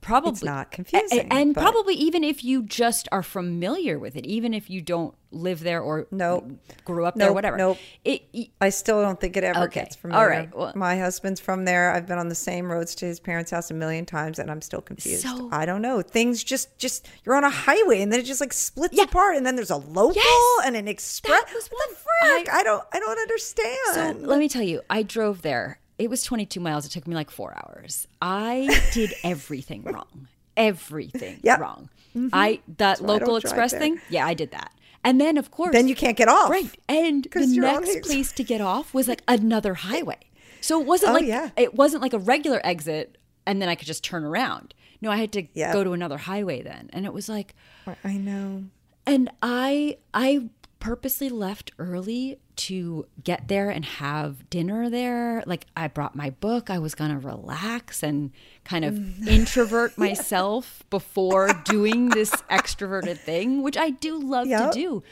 probably 0.01 0.31
It's 0.31 0.43
not 0.43 0.71
confusing, 0.71 1.27
and 1.31 1.53
probably 1.55 1.95
even 1.95 2.23
if 2.23 2.43
you 2.43 2.63
just 2.63 3.07
are 3.11 3.23
familiar 3.23 3.97
with 3.99 4.15
it, 4.15 4.25
even 4.25 4.53
if 4.53 4.69
you 4.69 4.81
don't 4.81 5.15
live 5.31 5.59
there 5.61 5.81
or 5.81 6.07
Nope. 6.11 6.49
grew 6.85 7.05
up 7.05 7.15
there, 7.15 7.31
whatever. 7.33 7.55
nope. 7.57 7.77
It, 8.03 8.23
it- 8.33 8.49
I 8.61 8.69
still 8.69 9.01
don't 9.01 9.19
think 9.19 9.37
it 9.37 9.43
ever 9.43 9.61
Okay. 9.65 9.81
gets 9.81 9.95
from 9.95 10.11
All 10.13 10.27
right. 10.27 10.55
Well- 10.55 10.73
my 10.75 10.97
husband's 10.97 11.39
from 11.39 11.65
there. 11.65 11.91
I've 11.91 12.07
been 12.07 12.17
on 12.17 12.29
the 12.29 12.35
same 12.35 12.71
roads 12.71 12.95
to 12.95 13.05
his 13.05 13.19
parents' 13.19 13.51
house 13.51 13.69
a 13.69 13.73
million 13.75 14.05
times, 14.05 14.39
and 14.39 14.49
I'm 14.49 14.61
still 14.61 14.81
confused. 14.81 15.21
So- 15.23 15.49
I 15.51 15.65
don't 15.65 15.81
know. 15.81 16.01
Things 16.01 16.43
just, 16.43 16.77
just 16.79 17.07
you're 17.25 17.35
on 17.35 17.43
a 17.43 17.49
highway, 17.49 18.01
and 18.01 18.11
then 18.11 18.19
it 18.19 18.23
just 18.23 18.41
like 18.41 18.53
splits 18.53 18.95
Yeah. 18.97 19.03
apart, 19.03 19.35
and 19.37 19.45
then 19.45 19.55
there's 19.55 19.69
a 19.71 19.77
local 19.77 20.13
Yes. 20.15 20.65
and 20.65 20.75
an 20.75 20.87
express. 20.87 21.31
That 21.43 21.53
was 21.53 21.67
what 21.67 21.89
the 21.89 21.95
frick? 21.95 22.49
I, 22.53 22.63
don't, 22.63 22.83
I 22.93 22.99
don't 22.99 23.19
understand. 23.19 23.77
So 23.93 24.15
let 24.27 24.39
me 24.39 24.49
tell 24.49 24.63
you, 24.63 24.81
I 24.89 25.03
drove 25.03 25.41
there. 25.41 25.79
It 25.99 26.09
was 26.09 26.23
22 26.23 26.59
miles. 26.59 26.85
It 26.85 26.89
took 26.89 27.07
me 27.07 27.13
like 27.13 27.29
four 27.29 27.53
hours. 27.53 28.07
I 28.21 28.81
did 28.93 29.13
everything 29.23 29.83
wrong. 29.83 30.27
Everything 30.57 31.39
Yep. 31.43 31.59
wrong. 31.59 31.89
Mm-hmm. 32.15 32.29
I 32.33 32.59
that 32.77 33.01
I 33.01 33.05
local 33.05 33.27
don't 33.27 33.43
express 33.43 33.71
thing. 33.71 33.99
Yeah, 34.09 34.25
I 34.25 34.33
did 34.33 34.51
that. 34.51 34.73
And 35.03 35.21
then 35.21 35.37
of 35.37 35.51
course, 35.51 35.71
then 35.73 35.87
you 35.87 35.95
can't 35.95 36.17
get 36.17 36.27
off. 36.27 36.49
right. 36.49 36.69
And 36.89 37.25
the 37.31 37.45
next 37.45 38.01
place 38.07 38.31
to 38.33 38.43
get 38.43 38.59
off 38.61 38.93
was 38.93 39.07
like 39.07 39.21
another 39.27 39.73
highway. 39.75 40.17
So 40.61 40.81
it 40.81 40.85
wasn't 40.87 41.11
Oh, 41.11 41.13
like 41.13 41.25
yeah. 41.25 41.49
it 41.55 41.75
wasn't 41.75 42.01
like 42.01 42.13
a 42.13 42.19
regular 42.19 42.59
exit, 42.65 43.17
and 43.45 43.61
then 43.61 43.69
I 43.69 43.75
could 43.75 43.87
just 43.87 44.03
turn 44.03 44.23
around. 44.25 44.73
No, 45.01 45.09
I 45.11 45.15
had 45.17 45.31
to 45.33 45.47
Yep. 45.53 45.73
go 45.73 45.83
to 45.85 45.93
another 45.93 46.17
highway 46.17 46.61
then, 46.61 46.89
and 46.91 47.05
it 47.05 47.13
was 47.13 47.29
like 47.29 47.55
I 48.03 48.17
know. 48.17 48.65
and 49.07 49.29
I 49.41 49.97
I 50.13 50.49
purposely 50.79 51.29
left 51.29 51.71
early 51.77 52.39
to 52.55 53.05
get 53.23 53.47
there 53.47 53.69
and 53.69 53.83
have 53.85 54.49
dinner 54.49 54.89
there. 54.89 55.43
Like 55.45 55.65
I 55.75 55.87
brought 55.87 56.15
my 56.15 56.29
book. 56.29 56.69
I 56.69 56.79
was 56.79 56.95
going 56.95 57.11
to 57.11 57.17
relax 57.17 58.01
and 58.03 58.31
kind 58.63 58.85
of 58.85 59.27
introvert 59.27 59.97
myself 59.97 60.83
before 60.89 61.49
doing 61.65 62.09
this 62.09 62.31
extroverted 62.49 63.17
thing, 63.17 63.61
which 63.61 63.77
I 63.77 63.89
do 63.91 64.17
love 64.19 64.47
Yep. 64.47 64.71
to 64.71 64.79
do. 64.79 65.03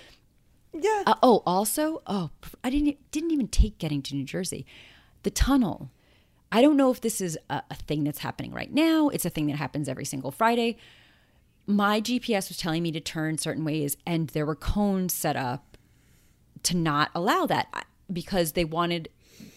Yeah. 0.73 1.03
Uh, 1.05 1.15
oh, 1.23 1.43
also, 1.45 2.01
oh, 2.07 2.29
I 2.63 2.69
didn't 2.69 2.97
didn't 3.11 3.31
even 3.31 3.47
take 3.47 3.77
getting 3.77 4.01
to 4.03 4.15
New 4.15 4.25
Jersey. 4.25 4.65
The 5.23 5.31
tunnel. 5.31 5.89
I 6.51 6.61
don't 6.61 6.77
know 6.77 6.91
if 6.91 7.01
this 7.01 7.19
is 7.19 7.37
a, 7.49 7.61
a 7.69 7.75
thing 7.75 8.03
that's 8.05 8.19
happening 8.19 8.53
right 8.53 8.73
now. 8.73 9.09
It's 9.09 9.25
a 9.25 9.29
thing 9.29 9.47
that 9.47 9.57
happens 9.57 9.89
every 9.89 10.05
single 10.05 10.31
Friday. 10.31 10.77
My 11.67 11.99
GPS 11.99 12.47
was 12.47 12.57
telling 12.57 12.81
me 12.81 12.91
to 12.93 13.01
turn 13.01 13.37
certain 13.37 13.65
ways, 13.65 13.97
and 14.05 14.29
there 14.29 14.45
were 14.45 14.55
cones 14.55 15.13
set 15.13 15.35
up 15.35 15.77
to 16.63 16.75
not 16.75 17.11
allow 17.13 17.45
that 17.45 17.85
because 18.11 18.53
they 18.53 18.65
wanted 18.65 19.09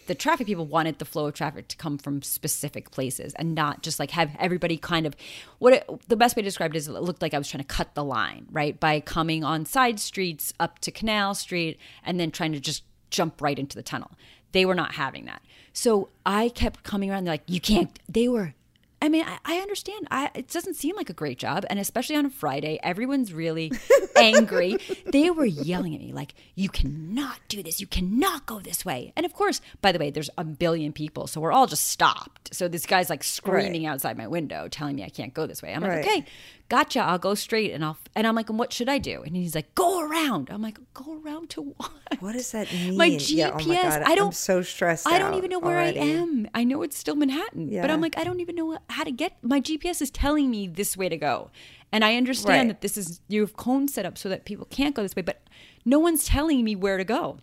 the 0.07 0.14
traffic 0.14 0.47
people 0.47 0.67
wanted 0.67 0.99
the 0.99 1.05
flow 1.05 1.26
of 1.26 1.35
traffic 1.35 1.69
to 1.69 1.76
come 1.76 1.97
from 1.97 2.21
specific 2.21 2.90
places 2.90 3.33
and 3.35 3.55
not 3.55 3.81
just 3.83 4.00
like 4.00 4.11
have 4.11 4.29
everybody 4.40 4.76
kind 4.76 5.07
of 5.07 5.14
what 5.61 5.73
it, 5.73 6.09
the 6.09 6.17
best 6.17 6.37
way 6.37 6.43
to 6.43 6.49
describe 6.49 6.75
it 6.75 6.76
is 6.76 6.88
it 6.88 6.93
looked 6.93 7.23
like 7.23 7.33
I 7.33 7.38
was 7.38 7.49
trying 7.49 7.62
to 7.62 7.69
cut 7.69 7.95
the 7.95 8.02
line 8.02 8.47
right 8.50 8.79
by 8.79 8.99
coming 8.99 9.45
on 9.45 9.64
side 9.64 10.00
streets 10.00 10.52
up 10.59 10.81
to 10.81 10.90
Canal 10.90 11.35
Street 11.35 11.79
and 12.05 12.19
then 12.19 12.33
trying 12.33 12.52
to 12.52 12.61
just 12.61 12.83
jump 13.11 13.40
right 13.40 13.57
into 13.57 13.76
the 13.76 13.85
tunnel. 13.85 14.11
They 14.52 14.67
were 14.67 14.75
not 14.75 14.95
having 14.95 15.26
that. 15.26 15.43
So 15.73 16.09
I 16.26 16.49
kept 16.49 16.83
coming 16.83 17.11
around. 17.11 17.25
They're 17.25 17.35
like, 17.35 17.45
you 17.47 17.61
can't. 17.61 17.97
They 18.09 18.26
were 18.26 18.55
I 19.02 19.09
mean, 19.09 19.25
I, 19.26 19.38
I 19.45 19.57
understand. 19.59 20.07
I, 20.11 20.30
it 20.35 20.49
doesn't 20.49 20.75
seem 20.75 20.95
like 20.97 21.09
a 21.09 21.14
great 21.14 21.38
job. 21.38 21.64
And 21.71 21.78
especially 21.78 22.16
on 22.16 22.26
a 22.26 22.30
Friday, 22.30 22.78
everyone's 22.83 23.33
really 23.33 23.73
angry. 24.16 24.78
They 25.11 25.30
were 25.30 25.47
yelling 25.47 25.95
at 25.95 26.00
me, 26.00 26.12
like, 26.12 26.35
you 26.54 26.69
cannot 26.69 27.38
do 27.49 27.62
this. 27.62 27.80
You 27.80 27.87
cannot 27.87 28.47
go 28.47 28.61
this 28.61 28.85
way. 28.85 29.12
And 29.16 29.25
of 29.25 29.33
course, 29.33 29.61
by 29.80 29.92
the 29.92 29.99
way, 29.99 30.11
there's 30.11 30.30
a 30.37 30.45
billion 30.45 30.92
people. 30.92 31.26
So 31.26 31.40
we're 31.40 31.52
all 31.52 31.66
just 31.66 31.87
stopped. 31.88 32.54
So 32.54 32.69
this 32.69 32.85
guy's 32.87 33.09
like 33.11 33.25
screaming 33.25 33.85
Right. 33.85 33.90
outside 33.92 34.19
my 34.19 34.26
window, 34.26 34.69
telling 34.69 34.97
me 34.97 35.04
I 35.04 35.09
can't 35.09 35.33
go 35.35 35.47
this 35.47 35.62
way. 35.62 35.73
I'm 35.73 35.83
Right. 35.83 35.97
like, 36.04 36.07
okay, 36.07 36.26
gotcha. 36.70 37.00
I'll 37.00 37.18
go 37.18 37.34
straight. 37.34 37.72
And 37.72 37.84
I'll, 37.84 37.98
and 38.14 38.26
I'm 38.26 38.34
like, 38.34 38.48
and 38.48 38.58
what 38.58 38.72
should 38.72 38.88
I 38.88 38.96
do? 38.96 39.20
And 39.22 39.36
he's 39.36 39.54
like, 39.54 39.74
go 39.74 40.00
around. 40.00 40.48
I'm 40.50 40.62
like, 40.62 40.78
go 40.94 41.20
around 41.22 41.50
to 41.50 41.60
what? 41.76 41.90
What 42.20 42.32
does 42.32 42.50
that 42.52 42.72
mean? 42.72 42.96
My 42.96 43.04
Yeah, 43.06 43.50
GPS. 43.50 43.60
oh 43.60 43.68
my 43.68 44.04
I 44.06 44.14
don't. 44.14 44.26
I'm 44.28 44.32
so 44.32 44.62
stressed. 44.62 45.06
I 45.06 45.18
don't 45.18 45.34
even 45.34 45.50
know 45.50 45.58
where 45.58 45.76
already. 45.76 46.00
I 46.00 46.04
am. 46.04 46.48
I 46.54 46.64
know 46.64 46.80
it's 46.82 46.96
still 46.96 47.14
Manhattan, 47.16 47.68
but 47.82 47.90
I'm 47.90 48.00
like, 48.00 48.16
I 48.16 48.24
don't 48.24 48.40
even 48.40 48.54
know 48.56 48.78
how 48.88 49.04
to 49.04 49.10
get. 49.12 49.36
My 49.42 49.60
GPS 49.60 50.00
is 50.00 50.10
telling 50.10 50.50
me 50.50 50.66
this 50.66 50.96
way 50.96 51.10
to 51.10 51.16
go, 51.18 51.50
and 51.92 52.02
I 52.04 52.16
understand 52.16 52.48
Right. 52.60 52.68
that 52.68 52.80
this 52.80 52.96
is 52.96 53.20
you 53.28 53.42
have 53.42 53.56
cones 53.56 53.92
set 53.92 54.06
up 54.06 54.16
so 54.16 54.28
that 54.30 54.44
people 54.46 54.64
can't 54.70 54.94
go 54.94 55.02
this 55.02 55.14
way, 55.14 55.22
but 55.22 55.42
no 55.84 55.98
one's 55.98 56.24
telling 56.24 56.64
me 56.64 56.74
where 56.74 56.96
to 56.96 57.04
go. 57.04 57.38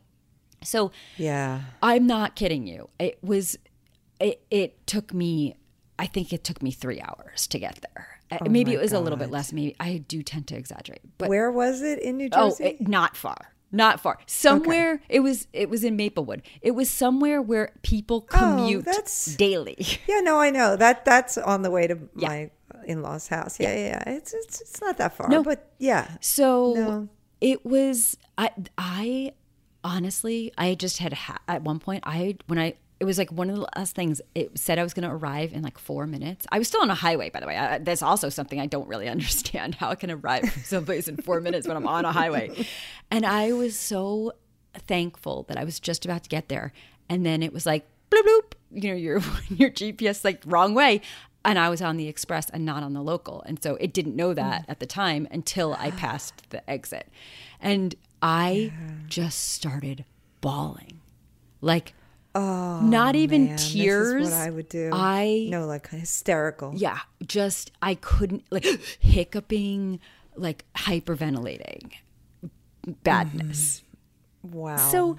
So 0.63 0.91
Yeah. 1.17 1.61
I'm 1.83 2.07
not 2.07 2.35
kidding 2.35 2.65
you. 2.65 2.89
It 2.99 3.19
was. 3.21 3.57
It, 4.19 4.41
it 4.49 4.87
took 4.87 5.13
me. 5.13 5.55
I 5.99 6.07
think 6.07 6.33
it 6.33 6.43
took 6.43 6.61
me 6.63 6.71
three 6.71 6.99
hours 7.01 7.45
to 7.47 7.59
get 7.59 7.83
there. 7.93 8.16
Uh, 8.31 8.37
maybe 8.49 8.71
Oh 8.71 8.75
my 8.75 8.79
it 8.79 8.81
was 8.83 8.93
a 8.93 8.99
little 8.99 9.17
bit 9.17 9.29
less. 9.31 9.53
Maybe 9.53 9.75
I 9.79 9.97
do 10.07 10.21
tend 10.23 10.47
to 10.47 10.55
exaggerate, 10.55 11.01
but 11.17 11.29
Where 11.29 11.49
was 11.51 11.81
it 11.81 11.99
in 11.99 12.17
New 12.17 12.29
Oh, 12.33 12.49
Jersey? 12.49 12.63
it, 12.65 12.87
not 12.87 13.15
far. 13.15 13.53
Not 13.71 13.99
far. 13.99 14.17
Somewhere 14.27 15.01
it 15.09 15.19
was 15.21 15.47
it 15.53 15.69
was 15.69 15.83
in 15.83 15.95
Maplewood. 15.97 16.41
It 16.61 16.71
was 16.71 16.89
somewhere 16.89 17.41
where 17.41 17.73
people 17.83 18.21
commute 18.21 18.85
Oh, 18.87 18.91
that's- 18.91 19.35
daily. 19.35 19.77
yeah, 20.07 20.21
no, 20.21 20.39
I 20.39 20.49
know 20.51 20.75
that. 20.77 21.03
That's 21.05 21.37
on 21.37 21.61
the 21.63 21.71
way 21.71 21.87
to 21.87 21.97
my 22.15 22.49
in-laws' 22.85 23.27
house. 23.27 23.59
Yeah, 23.59 23.73
yeah, 23.73 23.85
yeah. 24.07 24.09
It's, 24.15 24.33
it's 24.33 24.61
it's 24.61 24.81
not 24.81 24.97
that 24.97 25.13
far, 25.17 25.27
No. 25.27 25.43
but 25.43 25.69
yeah. 25.79 26.07
So 26.21 26.73
No. 26.75 27.09
it 27.41 27.65
was 27.65 28.15
I 28.37 28.51
I 28.77 29.33
honestly 29.83 30.51
I 30.57 30.75
just 30.75 30.97
had 30.99 31.13
ha- 31.13 31.39
at 31.47 31.61
one 31.63 31.79
point 31.79 32.03
I 32.05 32.37
when 32.47 32.59
I 32.59 32.75
it 32.99 33.05
was 33.05 33.17
like 33.17 33.31
one 33.31 33.49
of 33.49 33.55
the 33.55 33.67
last 33.75 33.95
things 33.95 34.21
it 34.33 34.57
said 34.57 34.79
I 34.79 34.83
was 34.83 34.93
going 34.93 35.07
to 35.07 35.13
arrive 35.13 35.53
in 35.53 35.61
like 35.61 35.77
4 35.77 36.07
minutes. 36.07 36.47
I 36.51 36.57
was 36.59 36.67
still 36.67 36.81
on 36.81 36.89
a 36.89 36.95
highway 36.95 37.29
by 37.29 37.39
the 37.39 37.47
way. 37.47 37.55
I, 37.57 37.77
that's 37.77 38.01
also 38.01 38.29
something 38.29 38.59
I 38.59 38.65
don't 38.65 38.87
really 38.87 39.07
understand 39.15 39.75
how 39.75 39.89
I 39.89 39.95
can 39.95 40.09
arrive 40.11 40.51
someplace 40.65 41.07
in 41.07 41.17
4 41.17 41.41
minutes 41.41 41.67
when 41.67 41.77
I'm 41.77 41.87
on 41.87 42.05
a 42.05 42.11
highway. 42.11 42.65
And 43.11 43.25
I 43.25 43.51
was 43.53 43.77
so 43.77 44.33
thankful 44.73 45.43
that 45.47 45.57
I 45.57 45.63
was 45.63 45.79
just 45.79 46.05
about 46.05 46.23
to 46.23 46.29
get 46.29 46.49
there 46.49 46.73
and 47.09 47.25
then 47.25 47.41
it 47.43 47.53
was 47.53 47.65
like 47.65 47.85
bloop 48.11 48.23
bloop 48.23 48.53
you 48.71 48.89
know 48.89 48.95
your 48.95 49.21
your 49.49 49.69
GPS 49.69 50.23
like 50.23 50.41
wrong 50.45 50.73
way 50.73 51.01
and 51.45 51.57
I 51.57 51.69
was 51.69 51.81
on 51.81 51.97
the 51.97 52.07
express 52.07 52.49
and 52.49 52.65
not 52.65 52.83
on 52.83 52.91
the 52.93 53.01
local. 53.01 53.41
And 53.43 53.61
so 53.63 53.75
it 53.75 53.93
didn't 53.93 54.15
know 54.17 54.33
that 54.33 54.63
Mm. 54.63 54.69
at 54.69 54.79
the 54.81 54.85
time 54.85 55.27
until 55.31 55.73
I 55.79 55.91
passed 56.05 56.49
the 56.49 56.67
exit. 56.69 57.07
And 57.61 57.95
I 58.21 58.73
just 59.07 59.53
started 59.53 60.03
bawling. 60.41 60.99
Like 61.61 61.93
Oh, 62.39 62.81
not 62.81 63.15
even 63.15 63.43
Oh, 63.43 63.47
Man, 63.47 63.57
tears. 63.57 64.13
This 64.13 64.27
is 64.27 64.33
what 64.33 64.39
I 64.41 64.49
would 64.51 64.69
do. 64.69 64.89
I 64.93 65.47
no, 65.49 65.65
like 65.65 65.89
hysterical. 65.89 66.73
yeah, 66.75 66.99
just 67.25 67.71
I 67.81 67.95
couldn't 67.95 68.43
like 68.51 68.65
hiccuping, 68.99 69.99
like 70.35 70.65
hyperventilating. 70.75 71.91
Badness. 73.03 73.81
Mm-hmm. 74.45 74.57
Wow. 74.57 74.77
So 74.77 75.17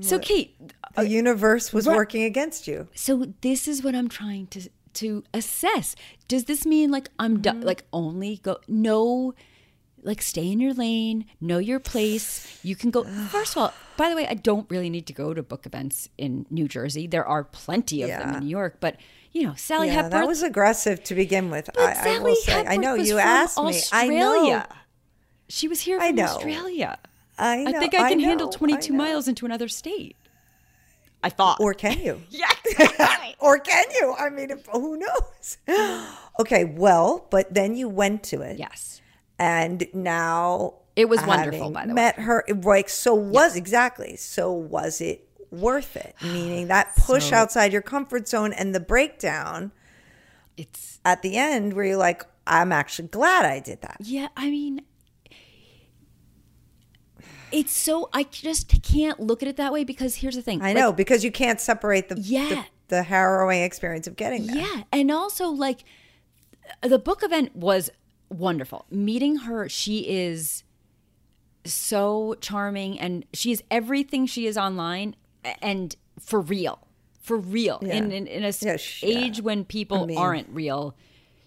so 0.00 0.18
Kate, 0.20 0.54
the 0.94 1.00
uh, 1.00 1.02
universe 1.02 1.72
was 1.72 1.86
Right. 1.86 1.96
working 1.96 2.22
against 2.22 2.68
you. 2.68 2.86
So 2.94 3.32
this 3.40 3.66
is 3.66 3.82
what 3.82 3.94
I'm 3.96 4.08
trying 4.08 4.46
to 4.48 4.68
to 4.94 5.24
assess. 5.34 5.96
Does 6.28 6.44
this 6.44 6.64
mean 6.66 6.90
like 6.90 7.08
I'm 7.18 7.40
do- 7.40 7.50
mm-hmm. 7.50 7.62
like 7.62 7.84
only 7.92 8.36
go 8.42 8.58
no 8.68 9.34
like 10.02 10.22
stay 10.22 10.50
in 10.50 10.60
your 10.60 10.72
lane, 10.72 11.26
know 11.40 11.58
your 11.58 11.80
place. 11.80 12.58
You 12.62 12.76
can 12.76 12.90
go 12.90 13.04
First 13.04 13.56
of 13.56 13.62
all, 13.62 13.74
by 13.96 14.08
the 14.08 14.16
way, 14.16 14.26
I 14.26 14.34
don't 14.34 14.70
really 14.70 14.90
need 14.90 15.06
to 15.06 15.12
go 15.12 15.34
to 15.34 15.42
book 15.42 15.66
events 15.66 16.08
in 16.16 16.46
New 16.50 16.68
Jersey. 16.68 17.06
There 17.06 17.24
are 17.24 17.44
plenty 17.44 18.02
of 18.02 18.08
them 18.08 18.34
in 18.34 18.40
New 18.40 18.48
York, 18.48 18.76
but 18.80 18.96
you 19.32 19.42
know, 19.44 19.54
Sally 19.56 19.88
Yeah, 19.88 19.94
Hepworth 19.94 20.12
that 20.12 20.26
was 20.26 20.42
aggressive 20.42 21.04
to 21.04 21.14
begin 21.14 21.50
with. 21.50 21.70
but 21.74 21.80
I, 21.80 21.90
I 21.90 21.94
Sally 21.94 22.30
will 22.32 22.36
say. 22.36 22.66
I 22.66 22.76
know 22.76 22.94
you 22.94 23.18
asked 23.18 23.58
me. 23.58 23.80
I 23.92 24.08
know. 24.08 24.34
Australia. 24.34 24.68
She 25.48 25.68
was 25.68 25.80
here 25.80 26.00
from 26.00 26.18
I. 26.18 26.22
Australia. 26.22 26.98
I 27.38 27.64
know. 27.64 27.70
I 27.70 27.72
think 27.78 27.94
I 27.94 28.08
can 28.08 28.20
handle 28.20 28.48
know, 28.48 28.52
22 28.52 28.92
miles 28.92 29.28
into 29.28 29.46
another 29.46 29.68
state. 29.68 30.16
I 31.22 31.28
thought. 31.28 31.60
Or 31.60 31.74
can 31.74 32.00
you? 32.00 32.22
yeah. 32.30 32.48
or 33.38 33.58
can 33.58 33.84
you? 33.94 34.14
I 34.18 34.30
mean, 34.30 34.50
if, 34.50 34.66
who 34.66 34.96
knows? 34.96 35.58
okay, 36.40 36.64
well, 36.64 37.26
but 37.30 37.52
then 37.52 37.76
you 37.76 37.88
went 37.88 38.22
to 38.24 38.40
it. 38.42 38.58
yes. 38.58 38.99
And 39.40 39.88
now 39.94 40.74
It 40.96 41.08
was 41.08 41.20
wonderful, 41.24 41.70
by 41.70 41.84
the 41.86 41.88
way. 41.88 41.94
met 41.94 42.16
her, 42.20 42.44
like, 42.62 42.88
so 42.90 43.14
was 43.14 43.56
exactly. 43.56 44.16
So 44.16 44.52
was 44.52 45.00
it 45.00 45.26
worth 45.50 45.96
it? 45.96 46.14
Meaning 46.22 46.68
that 46.68 46.94
push 46.96 47.30
So- 47.30 47.36
outside 47.36 47.72
your 47.72 47.80
comfort 47.82 48.28
zone 48.28 48.52
and 48.52 48.74
the 48.74 48.80
breakdown 48.80 49.72
It's 50.58 51.00
at 51.06 51.22
the 51.22 51.36
end 51.38 51.72
where 51.72 51.86
you're 51.86 51.96
like, 51.96 52.22
I'm 52.46 52.70
actually 52.70 53.08
glad 53.08 53.44
I 53.46 53.60
did 53.60 53.80
that. 53.80 53.96
yeah, 54.00 54.28
I 54.36 54.50
mean 54.50 54.82
it's 57.52 57.72
so 57.72 58.08
I 58.12 58.22
just 58.24 58.68
can't 58.82 59.18
look 59.18 59.42
at 59.42 59.48
it 59.48 59.56
that 59.56 59.72
way 59.72 59.82
because 59.84 60.16
here's 60.16 60.36
the 60.36 60.42
thing. 60.42 60.62
I 60.62 60.66
like, 60.66 60.76
know 60.76 60.92
because 60.92 61.24
you 61.24 61.32
can't 61.32 61.60
separate 61.60 62.08
the, 62.08 62.16
Yeah. 62.20 62.48
the 62.48 62.64
the 62.96 63.02
harrowing 63.04 63.62
experience 63.62 64.06
of 64.06 64.16
getting 64.16 64.46
there. 64.46 64.56
Yeah, 64.56 64.82
and 64.92 65.10
also 65.10 65.48
like 65.48 65.84
the 66.82 66.98
book 66.98 67.22
event 67.24 67.54
was 67.56 67.90
wonderful. 68.30 68.86
Meeting 68.90 69.36
her, 69.36 69.68
she 69.68 70.08
is 70.08 70.64
so 71.64 72.34
charming 72.40 72.98
and 72.98 73.24
she 73.34 73.52
is 73.52 73.62
everything 73.70 74.26
she 74.26 74.46
is 74.46 74.56
online 74.56 75.14
and 75.60 75.94
for 76.18 76.40
real. 76.40 76.86
For 77.20 77.36
real. 77.36 77.78
In, 77.78 78.10
in 78.10 78.26
in 78.26 78.44
a 78.44 78.52
Yeah, 78.60 78.76
sh- 78.76 79.04
age 79.04 79.38
yeah. 79.38 79.44
when 79.44 79.64
people 79.64 80.04
I 80.04 80.06
mean- 80.06 80.18
aren't 80.18 80.48
real, 80.50 80.96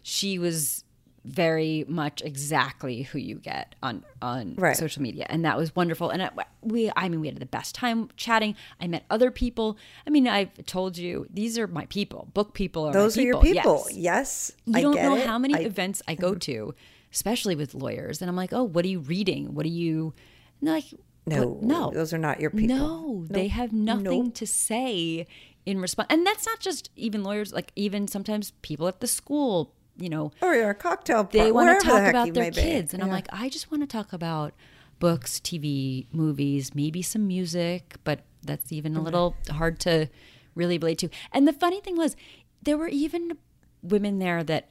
she 0.04 0.38
was 0.38 0.84
very 1.25 1.86
much 1.88 2.22
exactly 2.22 3.03
who 3.03 3.18
you 3.18 3.36
get 3.36 3.75
on 3.82 4.03
on 4.22 4.56
Right. 4.58 4.75
social 4.75 5.01
media 5.01 5.25
and 5.30 5.46
that 5.46 5.58
was 5.58 5.74
wonderful 5.75 6.10
and 6.10 6.22
I, 6.22 6.30
we 6.62 6.92
i 6.98 7.08
mean 7.08 7.22
we 7.22 7.27
had 7.27 7.38
the 7.38 7.46
best 7.46 7.74
time 7.75 8.10
chatting 8.18 8.56
i 8.82 8.88
met 8.88 9.06
other 9.10 9.32
people 9.32 9.77
i 10.06 10.10
mean 10.10 10.27
i've 10.27 10.65
told 10.65 10.98
you 10.98 11.25
these 11.34 11.58
are 11.58 11.65
my 11.68 11.86
people 11.86 12.27
book 12.34 12.53
people 12.53 12.84
are 12.84 12.94
my 12.94 13.00
Those 13.00 13.18
are 13.18 13.22
your 13.22 13.39
people. 13.42 13.86
Yes. 13.92 14.51
you 14.65 14.77
I 14.77 14.82
don't 14.82 14.96
know 14.96 15.15
it. 15.15 15.25
how 15.25 15.38
many 15.39 15.56
I- 15.56 15.60
events 15.60 16.01
I 16.08 16.15
go 16.15 16.34
mhm. 16.34 16.42
to, 16.42 16.75
especially 17.13 17.56
with 17.56 17.74
lawyers, 17.74 18.22
and 18.22 18.30
I'm 18.30 18.36
like, 18.36 18.51
oh, 18.53 18.63
what 18.63 18.84
are 18.86 18.89
you 18.89 19.00
reading? 19.00 19.53
What 19.56 19.65
are 19.65 19.70
you? 19.70 20.13
And 20.60 20.70
like, 20.72 20.86
No, 21.25 21.58
no, 21.62 21.92
those 21.92 22.12
are 22.13 22.18
not 22.18 22.42
your 22.42 22.50
people. 22.50 22.75
No, 22.75 23.25
they 23.30 23.48
have 23.48 23.72
nothing 23.72 24.32
to 24.34 24.46
say 24.46 25.25
in 25.65 25.80
response. 25.80 26.08
And 26.10 26.25
that's 26.27 26.46
not 26.46 26.60
just 26.60 26.89
even 26.98 27.24
lawyers. 27.24 27.53
Like 27.53 27.72
even 27.75 28.08
sometimes 28.08 28.51
people 28.62 28.88
at 28.89 29.00
the 29.00 29.08
school, 29.08 29.74
you 29.98 30.10
know, 30.10 30.32
oh, 30.42 30.48
Or 30.48 30.56
you're 30.56 30.70
a 30.72 30.76
cocktail 30.76 31.24
they 31.24 31.40
party, 31.40 31.52
want 31.52 31.80
to 31.80 31.86
the 31.86 31.92
talk 31.92 32.02
heck 32.02 32.10
about 32.10 32.34
their 32.34 32.44
may 32.46 32.50
be. 32.50 32.62
kids, 32.62 32.94
and 32.94 33.04
I'm 33.04 33.10
like, 33.10 33.28
I 33.32 33.50
just 33.50 33.72
want 33.72 33.84
to 33.84 33.88
talk 33.88 34.14
about 34.14 34.54
books, 35.00 35.40
TV, 35.40 36.08
movies, 36.12 36.74
maybe 36.74 37.02
some 37.02 37.28
music, 37.28 37.98
but 38.04 38.22
that's 38.42 38.72
even 38.72 38.94
a 38.94 38.96
mm-hmm. 38.96 39.06
little 39.06 39.36
hard 39.52 39.80
to 39.82 40.08
really 40.56 40.78
relate 40.78 40.98
to. 41.00 41.10
And 41.32 41.48
the 41.48 41.54
funny 41.54 41.82
thing 41.82 41.98
was, 41.98 42.16
there 42.62 42.78
were 42.78 42.88
even 42.88 43.38
women 43.82 44.20
there 44.20 44.44
that 44.44 44.70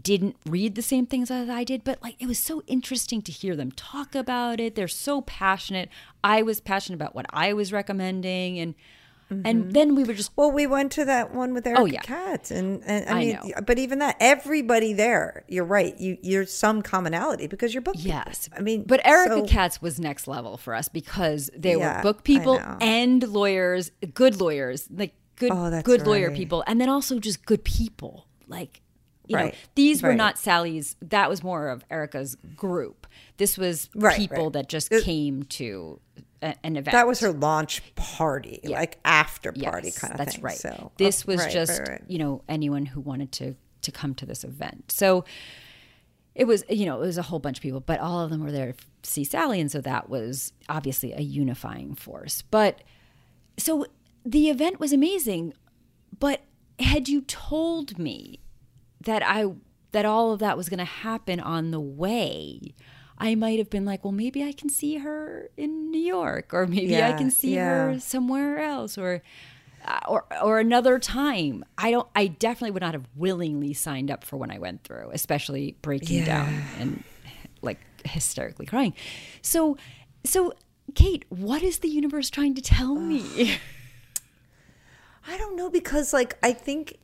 didn't 0.00 0.36
read 0.46 0.74
the 0.74 0.82
same 0.82 1.06
things 1.06 1.30
as 1.30 1.48
I 1.48 1.64
did, 1.64 1.82
but 1.82 2.02
like 2.02 2.16
it 2.18 2.26
was 2.26 2.38
so 2.38 2.62
interesting 2.66 3.22
to 3.22 3.32
hear 3.32 3.56
them 3.56 3.72
talk 3.72 4.14
about 4.14 4.60
it. 4.60 4.74
They're 4.74 4.88
so 4.88 5.22
passionate. 5.22 5.88
I 6.22 6.42
was 6.42 6.60
passionate 6.60 6.96
about 6.96 7.14
what 7.14 7.26
I 7.30 7.52
was 7.52 7.72
recommending, 7.72 8.58
and 8.58 8.74
and 9.30 9.44
mm-hmm. 9.44 9.70
then 9.70 9.94
we 9.94 10.04
were 10.04 10.14
just 10.14 10.32
Well, 10.36 10.50
we 10.50 10.66
went 10.66 10.92
to 10.92 11.04
that 11.04 11.34
one 11.34 11.52
with 11.52 11.66
Erica 11.66 11.82
Oh, 11.82 11.84
yeah. 11.84 12.00
Katz, 12.00 12.50
and, 12.50 12.82
and 12.84 13.08
I, 13.08 13.12
I 13.12 13.18
mean, 13.18 13.32
know. 13.34 13.60
but 13.66 13.78
even 13.78 13.98
that, 13.98 14.16
everybody 14.20 14.92
there, 14.92 15.44
you're 15.48 15.64
right. 15.64 15.98
You 15.98 16.16
you're 16.22 16.46
some 16.46 16.82
commonality 16.82 17.46
because 17.46 17.74
you're 17.74 17.82
book 17.82 17.96
people. 17.96 18.08
Yes. 18.10 18.48
I 18.56 18.60
mean, 18.60 18.84
but 18.84 19.06
Erica 19.06 19.40
so- 19.40 19.46
Katz 19.46 19.82
was 19.82 20.00
next 20.00 20.28
level 20.28 20.56
for 20.56 20.74
us 20.74 20.88
because 20.88 21.50
they 21.56 21.76
Yeah, 21.76 21.98
were 21.98 22.02
book 22.02 22.24
people 22.24 22.58
and 22.80 23.26
lawyers, 23.28 23.90
good 24.14 24.40
lawyers, 24.40 24.88
like 24.90 25.14
good, 25.36 25.52
Oh, 25.52 25.82
good 25.82 26.06
lawyer 26.06 26.30
people, 26.30 26.64
and 26.66 26.80
then 26.80 26.88
also 26.88 27.18
just 27.18 27.44
good 27.44 27.64
people. 27.64 28.26
Like, 28.46 28.80
you 29.26 29.36
know, 29.36 29.42
Right, 29.44 29.54
these 29.74 30.02
were 30.02 30.14
not 30.14 30.38
Sally's. 30.38 30.96
That 31.02 31.28
was 31.28 31.42
more 31.42 31.68
of 31.68 31.84
Erica's 31.90 32.34
group. 32.56 33.06
This 33.36 33.58
was 33.58 33.90
Right, 33.94 34.16
people 34.16 34.44
right. 34.44 34.52
that 34.54 34.68
just 34.70 34.90
It- 34.90 35.04
came 35.04 35.42
to 35.44 36.00
a, 36.42 36.54
an 36.64 36.76
event. 36.76 36.92
That 36.92 37.06
was 37.06 37.20
her 37.20 37.32
launch 37.32 37.82
party, 37.94 38.60
like 38.64 38.98
after 39.04 39.52
party 39.52 39.88
Yes, 39.88 39.98
kind 39.98 40.12
of 40.12 40.18
that's 40.18 40.34
thing. 40.34 40.44
right. 40.44 40.56
So 40.56 40.92
this 40.96 41.24
oh, 41.26 41.32
was 41.32 41.40
right, 41.40 41.52
just 41.52 41.78
right, 41.78 41.88
right. 41.88 42.02
you 42.08 42.18
know 42.18 42.42
anyone 42.48 42.86
who 42.86 43.00
wanted 43.00 43.32
to 43.32 43.54
to 43.82 43.92
come 43.92 44.14
to 44.16 44.26
this 44.26 44.44
event. 44.44 44.92
So 44.92 45.24
it 46.34 46.46
was 46.46 46.64
you 46.68 46.86
know 46.86 46.96
it 47.02 47.06
was 47.06 47.18
a 47.18 47.22
whole 47.22 47.38
bunch 47.38 47.58
of 47.58 47.62
people, 47.62 47.80
but 47.80 48.00
all 48.00 48.20
of 48.20 48.30
them 48.30 48.42
were 48.42 48.52
there 48.52 48.72
to 48.72 48.84
see 49.02 49.24
Sally, 49.24 49.60
and 49.60 49.70
so 49.70 49.80
that 49.80 50.08
was 50.08 50.52
obviously 50.68 51.12
a 51.12 51.20
unifying 51.20 51.94
force. 51.94 52.42
But 52.42 52.82
so 53.58 53.86
the 54.24 54.48
event 54.48 54.78
was 54.80 54.92
amazing, 54.92 55.54
but 56.18 56.42
had 56.78 57.08
you 57.08 57.22
told 57.22 57.98
me 57.98 58.40
that 59.00 59.22
I 59.24 59.46
that 59.92 60.04
all 60.04 60.32
of 60.32 60.40
that 60.40 60.56
was 60.56 60.68
going 60.68 60.78
to 60.78 60.84
happen 60.84 61.40
on 61.40 61.70
the 61.70 61.80
way, 61.80 62.74
I 63.18 63.34
might 63.34 63.58
have 63.58 63.68
been 63.68 63.84
like, 63.84 64.04
well, 64.04 64.12
maybe 64.12 64.44
I 64.44 64.52
can 64.52 64.68
see 64.68 64.98
her 64.98 65.50
in 65.56 65.90
New 65.90 66.00
York, 66.00 66.54
or 66.54 66.66
maybe 66.66 67.02
I 67.02 67.12
can 67.12 67.30
see 67.30 67.54
yeah. 67.56 67.92
her 67.92 68.00
somewhere 68.00 68.60
else, 68.60 68.96
or 68.96 69.22
uh, 69.84 69.98
or 70.08 70.24
or 70.42 70.58
another 70.60 70.98
time. 70.98 71.64
I 71.76 71.90
don't. 71.90 72.08
I 72.14 72.28
definitely 72.28 72.70
would 72.72 72.82
not 72.82 72.94
have 72.94 73.06
willingly 73.16 73.74
signed 73.74 74.10
up 74.10 74.24
for 74.24 74.36
when 74.36 74.50
I 74.50 74.58
went 74.58 74.84
through, 74.84 75.10
especially 75.12 75.76
breaking 75.82 76.18
Yeah. 76.18 76.26
down 76.26 76.62
and 76.78 77.04
like 77.60 77.78
hysterically 78.04 78.66
crying. 78.66 78.94
So, 79.42 79.76
so 80.24 80.52
Kate, 80.94 81.24
what 81.28 81.62
is 81.62 81.78
the 81.78 81.88
universe 81.88 82.30
trying 82.30 82.54
to 82.54 82.62
tell 82.62 82.94
me? 82.94 83.58
I 85.26 85.36
don't 85.36 85.56
know 85.56 85.70
because 85.70 86.12
like 86.12 86.38
I 86.42 86.52
think 86.52 86.98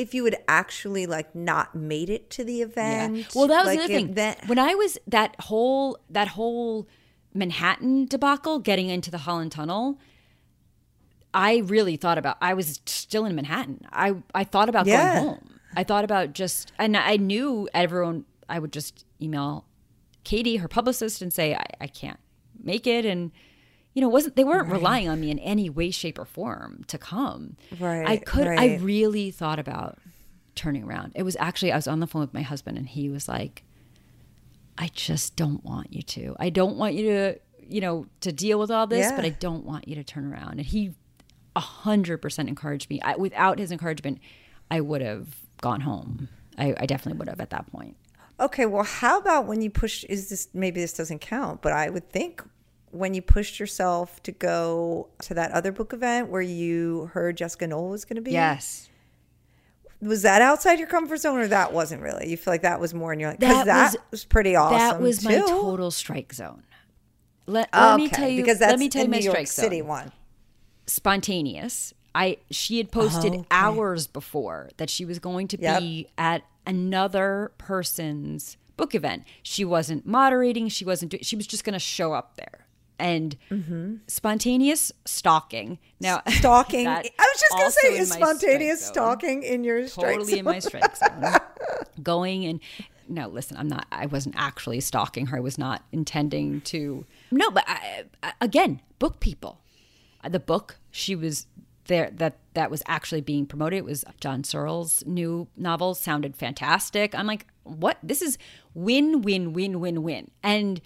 if 0.00 0.14
you 0.14 0.24
had 0.24 0.36
actually 0.48 1.06
like 1.06 1.34
not 1.34 1.74
made 1.74 2.08
it 2.10 2.30
to 2.30 2.44
the 2.44 2.62
event. 2.62 3.34
Well, 3.34 3.46
that 3.48 3.64
was 3.66 3.74
like, 3.76 3.80
the 3.86 3.94
thing. 3.94 4.14
that- 4.14 4.48
when 4.48 4.58
I 4.58 4.74
was 4.74 4.98
that 5.06 5.36
whole 5.40 5.98
that 6.08 6.28
whole 6.28 6.88
Manhattan 7.34 8.06
debacle, 8.06 8.58
getting 8.58 8.88
into 8.88 9.10
the 9.10 9.18
Holland 9.18 9.52
Tunnel, 9.52 9.98
I 11.32 11.58
really 11.58 11.96
thought 11.96 12.18
about. 12.18 12.36
I 12.40 12.54
was 12.54 12.80
still 12.86 13.24
in 13.24 13.34
Manhattan. 13.36 13.86
I 13.92 14.14
I 14.34 14.44
thought 14.44 14.68
about 14.68 14.86
Yeah. 14.86 15.14
going 15.14 15.28
home. 15.28 15.50
I 15.76 15.84
thought 15.84 16.02
about 16.04 16.32
just, 16.32 16.72
and 16.78 16.96
I 16.96 17.16
knew 17.16 17.68
everyone. 17.72 18.24
I 18.48 18.58
would 18.58 18.72
just 18.72 19.04
email 19.22 19.64
Katie, 20.24 20.56
her 20.56 20.66
publicist, 20.66 21.22
and 21.22 21.32
say 21.32 21.54
I, 21.54 21.64
I 21.80 21.86
can't 21.86 22.18
make 22.60 22.86
it, 22.88 23.04
and 23.04 23.30
you 23.94 24.00
know, 24.02 24.08
wasn't 24.08 24.36
they 24.36 24.44
weren't 24.44 24.68
relying 24.70 25.08
on 25.08 25.20
me 25.20 25.30
in 25.30 25.38
any 25.40 25.68
way, 25.68 25.90
shape, 25.90 26.18
or 26.18 26.24
form 26.24 26.84
to 26.86 26.96
come. 26.98 27.56
right 27.78 28.00
I 28.00 28.04
Right, 28.04 28.24
could. 28.26 28.46
I 28.46 28.76
really 28.76 29.30
thought 29.30 29.58
about 29.58 29.98
turning 30.54 30.84
around. 30.84 31.12
It 31.14 31.22
was 31.24 31.36
actually 31.40 31.72
I 31.72 31.76
was 31.76 31.88
on 31.88 32.00
the 32.00 32.06
phone 32.06 32.20
with 32.22 32.34
my 32.34 32.42
husband, 32.42 32.78
and 32.78 32.88
he 32.88 33.08
was 33.08 33.28
like, 33.28 33.64
"I 34.78 34.88
just 34.94 35.36
don't 35.36 35.64
want 35.64 35.92
you 35.92 36.02
to. 36.02 36.36
I 36.38 36.50
don't 36.50 36.76
want 36.76 36.94
you 36.94 37.04
to, 37.04 37.38
you 37.60 37.80
know, 37.80 38.06
to 38.20 38.32
deal 38.32 38.58
with 38.58 38.70
all 38.70 38.86
this, 38.86 39.06
Yeah. 39.10 39.16
but 39.16 39.24
I 39.24 39.30
don't 39.30 39.64
want 39.64 39.88
you 39.88 39.94
to 39.96 40.04
turn 40.04 40.32
around." 40.32 40.58
And 40.58 40.66
he, 40.66 40.94
a 41.56 41.60
hundred 41.60 42.18
percent 42.18 42.48
encouraged 42.48 42.88
me. 42.90 43.00
I, 43.02 43.16
without 43.16 43.58
his 43.58 43.72
encouragement, 43.72 44.18
I 44.70 44.80
would 44.80 45.00
have 45.02 45.26
gone 45.60 45.80
home. 45.82 46.28
I, 46.56 46.74
I 46.78 46.86
definitely 46.86 47.18
would 47.18 47.28
have 47.28 47.40
at 47.40 47.50
that 47.50 47.66
point. 47.72 47.96
Okay, 48.38 48.66
well, 48.66 48.84
how 48.84 49.18
about 49.18 49.46
when 49.46 49.60
you 49.62 49.68
push? 49.70 50.04
Is 50.04 50.28
this 50.28 50.48
maybe 50.54 50.80
this 50.80 50.92
doesn't 50.92 51.20
count? 51.20 51.60
But 51.60 51.72
I 51.72 51.90
would 51.90 52.08
think 52.10 52.42
when 52.92 53.14
you 53.14 53.22
pushed 53.22 53.60
yourself 53.60 54.22
to 54.24 54.32
go 54.32 55.08
to 55.22 55.34
that 55.34 55.52
other 55.52 55.70
book 55.72 55.92
event 55.92 56.28
where 56.28 56.42
you 56.42 57.10
heard 57.12 57.36
Jessica 57.36 57.66
Knoll 57.66 57.90
was 57.90 58.04
going 58.04 58.16
to 58.16 58.22
be. 58.22 58.32
Yes. 58.32 58.88
Was 60.02 60.22
that 60.22 60.40
outside 60.42 60.78
your 60.78 60.88
comfort 60.88 61.18
zone, 61.18 61.38
or 61.38 61.46
that 61.48 61.72
wasn't 61.72 62.00
really? 62.02 62.28
You 62.30 62.36
feel 62.36 62.52
like 62.54 62.62
that 62.62 62.80
was 62.80 62.94
more 62.94 63.12
in 63.12 63.20
your 63.20 63.30
like 63.30 63.38
because 63.40 63.64
That 63.66 63.92
that, 63.92 63.96
was- 64.10 64.24
pretty 64.24 64.56
awesome. 64.56 64.78
that 64.78 65.00
was 65.00 65.22
my 65.24 65.34
total 65.40 65.90
strike 65.90 66.32
zone. 66.32 66.62
Let, 67.46 67.68
let 67.74 67.96
me 67.96 68.08
tell 68.08 68.28
you. 68.28 68.42
because 68.42 68.58
that's 68.60 68.70
let 68.70 68.78
me 68.78 68.88
tell 68.88 69.02
the 69.02 69.06
you 69.06 69.10
my 69.10 69.18
New 69.18 69.24
York 69.24 69.46
City 69.46 69.78
zone. 69.80 69.88
one. 69.88 70.12
spontaneous. 70.86 71.94
I 72.14 72.38
she 72.50 72.78
had 72.78 72.90
posted 72.90 73.32
Okay. 73.32 73.44
hours 73.50 74.06
before 74.06 74.70
that 74.78 74.90
she 74.90 75.04
was 75.04 75.18
going 75.18 75.46
to 75.48 75.60
Yep. 75.60 75.80
be 75.80 76.08
at 76.18 76.42
another 76.66 77.52
person's 77.58 78.56
book 78.76 78.94
event. 78.94 79.24
She 79.42 79.64
wasn't 79.64 80.06
moderating. 80.06 80.68
She 80.68 80.84
wasn't. 80.84 81.12
doing 81.12 81.22
She 81.22 81.36
was 81.36 81.46
just 81.46 81.62
going 81.64 81.74
to 81.74 81.78
show 81.78 82.12
up 82.12 82.36
there. 82.36 82.66
And 83.00 84.00
spontaneous 84.06 84.92
stalking. 85.04 85.78
Now 86.00 86.22
Stalking. 86.28 86.86
I 86.88 87.00
was 87.00 87.40
just 87.40 87.52
going 87.52 87.66
to 87.66 87.70
say, 87.72 87.98
is 87.98 88.12
spontaneous 88.12 88.84
stalking 88.84 89.42
in 89.42 89.64
your 89.64 89.88
totally 89.88 90.38
in 90.38 90.44
my 90.44 90.58
strike 90.58 90.96
zone. 90.96 91.24
Going 92.02 92.44
and 92.44 92.60
no, 93.08 93.26
listen, 93.28 93.56
I'm 93.56 93.66
not. 93.68 93.86
I 93.90 94.06
wasn't 94.06 94.36
actually 94.38 94.80
stalking 94.80 95.26
her. 95.26 95.38
I 95.38 95.40
was 95.40 95.58
not 95.58 95.82
intending 95.90 96.60
to. 96.62 97.04
No, 97.32 97.50
but 97.50 97.64
I, 97.66 98.04
I, 98.22 98.32
again, 98.40 98.80
book 99.00 99.18
people. 99.18 99.60
Uh, 100.22 100.28
The 100.28 100.38
book 100.38 100.76
she 100.90 101.16
was 101.16 101.46
there 101.86 102.10
that 102.14 102.38
that 102.54 102.70
was 102.70 102.82
actually 102.86 103.20
being 103.20 103.46
promoted. 103.46 103.78
It 103.78 103.84
was 103.84 104.04
John 104.20 104.44
Searle's 104.44 105.04
new 105.06 105.48
novel. 105.56 105.94
Sounded 105.94 106.36
fantastic. 106.36 107.14
I'm 107.14 107.26
like, 107.26 107.46
what? 107.64 107.98
This 108.02 108.22
is 108.22 108.38
win, 108.74 109.22
win, 109.22 109.52
win, 109.52 109.80
win, 109.80 110.02
win. 110.04 110.30
And 110.42 110.80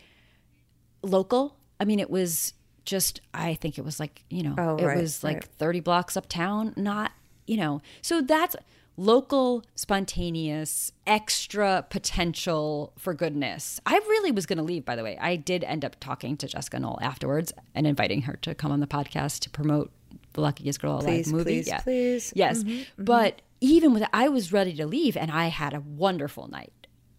local. 1.02 1.56
I 1.84 1.86
mean, 1.86 2.00
it 2.00 2.08
was 2.08 2.54
just. 2.86 3.20
I 3.34 3.54
think 3.54 3.76
it 3.76 3.84
was 3.84 4.00
like 4.00 4.24
you 4.30 4.42
know, 4.42 4.54
Oh, 4.56 4.76
it 4.76 4.84
right, 4.86 4.96
was 4.96 5.22
like 5.22 5.36
right. 5.36 5.44
30 5.58 5.80
blocks 5.80 6.16
uptown, 6.16 6.72
not, 6.76 7.12
you 7.46 7.58
know. 7.58 7.82
So 8.00 8.22
that's 8.22 8.56
local, 8.96 9.64
spontaneous, 9.74 10.92
extra 11.06 11.84
potential 11.90 12.92
for 12.96 13.12
goodness. 13.12 13.80
I 13.84 13.94
really 13.96 14.30
was 14.30 14.46
going 14.46 14.56
to 14.58 14.62
leave, 14.64 14.84
by 14.84 14.96
the 14.96 15.02
way. 15.02 15.18
I 15.20 15.36
did 15.36 15.64
end 15.64 15.84
up 15.84 15.96
talking 16.00 16.36
to 16.38 16.46
Jessica 16.46 16.78
Knoll 16.78 16.98
afterwards 17.02 17.52
and 17.74 17.86
inviting 17.86 18.22
her 18.22 18.36
to 18.42 18.54
come 18.54 18.70
on 18.72 18.80
the 18.80 18.86
podcast 18.86 19.40
to 19.40 19.50
promote 19.50 19.90
the 20.34 20.40
Luckiest 20.40 20.80
Girl 20.80 20.92
Alive 20.94 21.04
Please, 21.04 21.32
movie. 21.32 21.62
please, 21.64 21.72
please. 21.82 22.32
Yes. 22.36 22.58
Mm-hmm, 22.62 22.70
mm-hmm. 22.70 23.04
But 23.04 23.42
even 23.60 23.92
with 23.92 24.04
I 24.12 24.28
was 24.28 24.52
ready 24.52 24.74
to 24.76 24.86
leave 24.86 25.16
and 25.16 25.30
I 25.30 25.48
had 25.48 25.74
a 25.74 25.80
wonderful 25.80 26.48
night. 26.48 26.72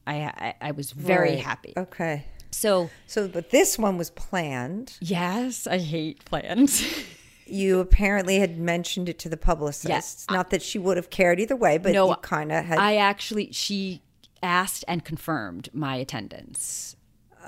I, 0.08 0.16
I, 0.16 0.56
I 0.62 0.72
was 0.72 0.92
very 0.92 1.32
Right. 1.32 1.40
happy. 1.40 1.74
Okay. 1.76 2.26
So, 2.56 2.90
So, 3.06 3.28
but 3.28 3.50
this 3.52 3.78
one 3.78 3.98
was 3.98 4.10
planned. 4.10 4.94
yes, 5.02 5.68
I 5.68 5.78
hate 5.80 6.24
plans. 6.26 6.84
You 7.48 7.80
apparently 7.80 8.40
had 8.40 8.58
mentioned 8.58 9.08
it 9.08 9.20
to 9.20 9.30
the 9.30 9.38
publicist. 9.38 9.88
Yes. 9.88 10.26
Not 10.32 10.50
that 10.50 10.64
she 10.64 10.80
would 10.80 10.98
have 10.98 11.12
cared 11.12 11.40
either 11.40 11.56
way, 11.56 11.78
but 11.78 11.92
No, 11.94 12.10
you 12.10 12.16
kind 12.16 12.52
of 12.52 12.66
had. 12.66 12.80
I 12.80 12.96
actually, 12.96 13.52
she 13.52 14.02
asked 14.42 14.84
and 14.88 15.06
confirmed 15.06 15.70
my 15.72 15.96
attendance. 15.98 16.96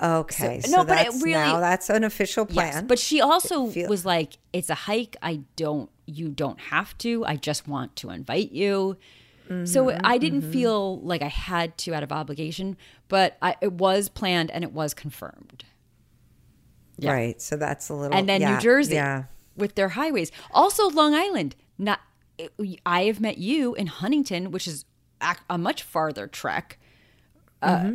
okay. 0.00 0.60
so- 0.60 0.70
So, 0.70 0.76
no, 0.76 0.84
but 0.84 1.04
it 1.04 1.10
really- 1.14 1.32
now 1.32 1.58
that's 1.58 1.90
an 1.90 2.04
official 2.04 2.46
Yes, 2.48 2.54
plan. 2.54 2.86
but 2.86 3.00
she 3.00 3.20
also 3.20 3.66
feel- 3.70 3.88
was 3.88 4.04
like, 4.04 4.38
"It's 4.52 4.70
a 4.70 4.76
hike. 4.86 5.16
I 5.20 5.40
don't. 5.56 5.90
You 6.06 6.28
don't 6.28 6.60
have 6.60 6.96
to. 6.98 7.24
I 7.26 7.34
just 7.34 7.66
want 7.66 7.96
to 7.96 8.10
invite 8.10 8.52
you." 8.52 8.98
So 9.64 9.86
Mm-hmm, 9.86 10.00
I 10.04 10.18
didn't 10.18 10.42
feel 10.52 11.00
like 11.00 11.22
I 11.22 11.28
had 11.28 11.76
to 11.78 11.94
out 11.94 12.02
of 12.02 12.12
obligation, 12.12 12.76
but 13.08 13.36
I, 13.40 13.56
it 13.62 13.72
was 13.72 14.08
planned 14.08 14.50
and 14.50 14.62
it 14.62 14.72
was 14.72 14.92
confirmed. 14.94 15.64
yeah. 16.98 17.12
Right. 17.12 17.40
So 17.40 17.56
that's 17.56 17.88
a 17.88 17.94
little. 17.94 18.16
and 18.16 18.28
then 18.28 18.40
yeah, 18.40 18.54
New 18.54 18.60
Jersey 18.60 18.94
Yeah. 18.94 19.24
with 19.56 19.74
their 19.74 19.90
highways. 19.90 20.30
Also 20.52 20.88
Long 20.90 21.14
Island. 21.14 21.56
Not 21.78 22.00
I 22.86 23.04
have 23.04 23.20
met 23.20 23.38
you 23.38 23.74
in 23.74 23.86
Huntington, 23.88 24.50
which 24.50 24.66
is 24.68 24.84
a, 25.20 25.36
a 25.50 25.58
much 25.58 25.82
farther 25.82 26.26
trek. 26.26 26.78
Uh, 27.62 27.76
Mm-hmm. 27.78 27.94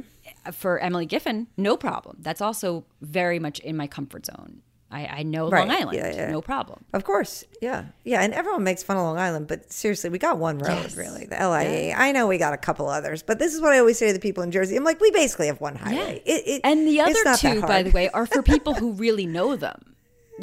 For 0.52 0.80
Emily 0.80 1.06
Giffin, 1.06 1.48
no 1.58 1.78
problem. 1.78 2.18
That's 2.20 2.42
also 2.42 2.86
very 3.02 3.39
much 3.39 3.60
in 3.60 3.78
my 3.78 3.88
comfort 3.88 4.26
zone. 4.26 4.62
I, 4.93 5.06
I 5.19 5.23
know 5.23 5.49
Right. 5.49 5.67
Long 5.67 5.71
Island, 5.77 5.97
Yeah, 5.97 6.13
yeah. 6.15 6.32
no 6.32 6.41
problem. 6.41 6.84
Of 6.93 7.03
course. 7.03 7.43
Yeah. 7.62 7.86
Yeah. 8.03 8.21
And 8.21 8.34
everyone 8.34 8.63
makes 8.63 8.84
fun 8.84 8.97
of 8.97 9.03
Long 9.03 9.17
Island, 9.17 9.47
but 9.47 9.71
seriously, 9.71 10.10
we 10.10 10.19
got 10.19 10.38
one 10.38 10.60
road, 10.60 10.69
Yes. 10.84 10.95
really. 10.95 11.25
The 11.25 11.36
LIE. 11.36 11.93
I 11.97 12.12
know 12.12 12.27
we 12.27 12.38
got 12.38 12.53
a 12.53 12.58
couple 12.58 12.88
others, 12.88 13.23
but 13.23 13.39
this 13.39 13.53
is 13.53 13.62
what 13.62 13.73
I 13.73 13.79
always 13.79 13.97
say 13.97 14.08
to 14.08 14.13
the 14.13 14.19
people 14.19 14.43
in 14.43 14.51
Jersey. 14.51 14.75
I'm 14.75 14.84
like, 14.84 15.01
we 15.01 15.12
basically 15.12 15.47
have 15.47 15.60
one 15.60 15.75
highway. 15.75 16.21
It, 16.25 16.43
it, 16.47 16.62
and 16.63 16.88
the 16.88 17.01
other 17.01 17.36
two, 17.38 17.62
by 17.62 17.84
the 17.84 17.91
way, 17.91 18.10
are 18.10 18.25
for 18.27 18.43
people 18.43 18.73
who 18.82 18.91
really 18.93 19.25
know 19.25 19.56
them. 19.56 19.92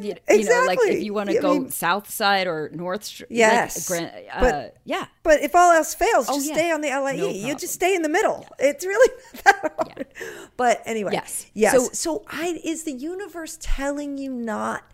You, 0.03 0.15
you 0.31 0.45
know, 0.45 0.65
like 0.67 0.79
if 0.83 1.03
you 1.03 1.13
want 1.15 1.31
to 1.31 1.39
go 1.41 1.53
mean- 1.55 1.71
South 1.71 2.11
Side 2.11 2.47
or 2.47 2.71
North 2.73 3.05
Street. 3.05 3.29
Yes, 3.31 3.89
Like, 3.91 4.29
uh, 4.33 4.41
but- 4.41 4.77
yeah. 4.85 5.07
But 5.23 5.41
if 5.43 5.55
all 5.55 5.73
else 5.73 5.95
fails, 5.95 6.27
Oh, 6.29 6.35
just 6.37 6.49
yeah. 6.49 6.55
stay 6.55 6.71
on 6.71 6.81
the 6.81 6.89
LIE. 6.89 7.17
No 7.17 7.29
you 7.29 7.55
just 7.57 7.75
stay 7.75 7.95
in 7.95 8.03
the 8.03 8.09
middle. 8.09 8.47
It's 8.59 8.85
really 8.85 9.15
that 9.45 9.73
hard. 9.77 10.07
But 10.57 10.83
anyway, 10.87 11.13
Yes. 11.13 11.47
yes. 11.55 11.73
So- 11.75 11.91
So, 11.93 12.25
I 12.29 12.61
is 12.65 12.85
the 12.85 12.93
universe 12.93 13.59
telling 13.61 14.19
you 14.19 14.31
not 14.33 14.85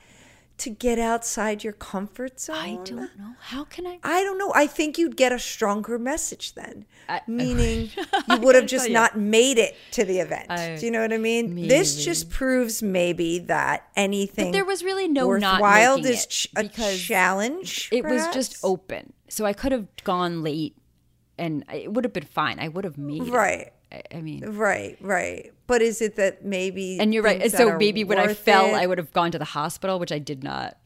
to 0.58 0.70
get 0.70 0.98
outside 0.98 1.62
your 1.62 1.72
comfort 1.72 2.40
zone? 2.40 2.56
I 2.56 2.74
don't 2.84 3.18
know. 3.18 3.34
How 3.40 3.64
can 3.64 3.86
I? 3.86 3.98
I 4.02 4.22
don't 4.22 4.38
know. 4.38 4.52
I 4.54 4.66
think 4.66 4.98
you'd 4.98 5.16
get 5.16 5.32
a 5.32 5.38
stronger 5.38 5.98
message 5.98 6.54
then, 6.54 6.86
I- 7.08 7.20
meaning 7.26 7.90
you 8.28 8.38
would 8.38 8.54
have 8.54 8.64
oh, 8.64 8.66
just 8.66 8.84
tell 8.84 8.88
you. 8.88 8.94
not 8.94 9.18
made 9.18 9.58
it 9.58 9.76
to 9.92 10.04
the 10.04 10.20
event. 10.20 10.46
I- 10.50 10.76
Do 10.76 10.86
you 10.86 10.90
know 10.92 11.00
what 11.02 11.12
I 11.12 11.18
mean? 11.18 11.54
This 11.68 12.04
just 12.04 12.30
proves 12.30 12.82
maybe 12.82 13.38
that 13.40 13.88
anything. 13.96 14.46
But 14.46 14.52
there 14.52 14.64
was 14.64 14.82
really 14.82 15.08
no 15.08 15.30
not 15.36 15.60
worthwhile 15.60 15.96
making 15.96 16.12
is 16.12 16.26
ch- 16.26 16.48
a 16.56 16.68
challenge. 16.68 17.88
It 17.92 18.04
was 18.04 18.26
just 18.28 18.58
open, 18.62 19.12
so 19.28 19.44
I 19.44 19.52
could 19.52 19.72
have 19.72 19.86
gone 20.04 20.42
late, 20.42 20.76
and 21.38 21.64
it 21.72 21.92
would 21.92 22.04
have 22.04 22.12
been 22.12 22.24
fine. 22.24 22.58
I 22.60 22.68
would 22.68 22.84
have 22.84 22.96
made 22.98 23.22
it. 23.22 23.30
right. 23.30 23.72
I, 23.92 24.20
mean, 24.20 24.44
Right, 24.44 24.96
right. 25.00 25.52
But 25.66 25.82
is 25.82 26.00
it 26.02 26.16
that 26.16 26.44
maybe? 26.44 26.98
and 27.00 27.14
you're 27.14 27.22
right. 27.22 27.50
so 27.50 27.76
maybe 27.76 28.04
when 28.04 28.18
I 28.18 28.34
fell, 28.34 28.66
it- 28.66 28.74
I 28.74 28.86
would 28.86 28.98
have 28.98 29.12
gone 29.12 29.30
to 29.32 29.38
the 29.38 29.44
hospital, 29.44 29.98
which 29.98 30.12
I 30.12 30.18
did 30.18 30.42
not. 30.42 30.76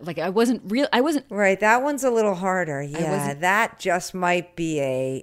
Like 0.00 0.18
I 0.18 0.30
wasn't 0.30 0.62
real. 0.66 0.88
I 0.92 1.00
wasn't. 1.00 1.26
Right, 1.30 1.58
that 1.60 1.82
one's 1.82 2.04
a 2.04 2.10
little 2.10 2.34
harder. 2.34 2.82
Yeah, 2.82 3.34
that 3.34 3.78
just 3.78 4.12
might 4.12 4.56
be 4.56 4.80
a. 4.80 5.22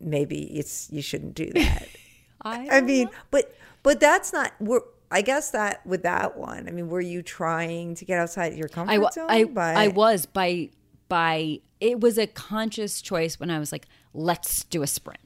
Maybe 0.00 0.42
it's 0.58 0.90
you 0.90 1.02
shouldn't 1.02 1.34
do 1.34 1.50
that. 1.54 1.88
I, 2.42 2.68
I 2.70 2.80
mean, 2.80 3.10
but 3.30 3.54
but 3.82 4.00
that's 4.00 4.32
not. 4.32 4.52
We're, 4.60 4.80
I 5.10 5.22
guess 5.22 5.50
that 5.50 5.84
with 5.86 6.02
that 6.02 6.36
one. 6.36 6.68
I 6.68 6.70
mean, 6.70 6.88
were 6.88 7.00
you 7.00 7.22
trying 7.22 7.94
to 7.96 8.04
get 8.04 8.18
outside 8.18 8.54
your 8.54 8.68
comfort 8.68 8.92
I, 8.92 9.10
zone? 9.10 9.26
I, 9.28 9.44
by, 9.44 9.72
I 9.74 9.88
was 9.88 10.26
by 10.26 10.70
by 11.08 11.60
it 11.80 12.00
was 12.00 12.18
a 12.18 12.26
conscious 12.26 13.02
choice 13.02 13.38
when 13.38 13.50
I 13.50 13.58
was 13.58 13.72
like, 13.72 13.86
let's 14.12 14.64
do 14.64 14.82
a 14.82 14.86
sprint. 14.86 15.20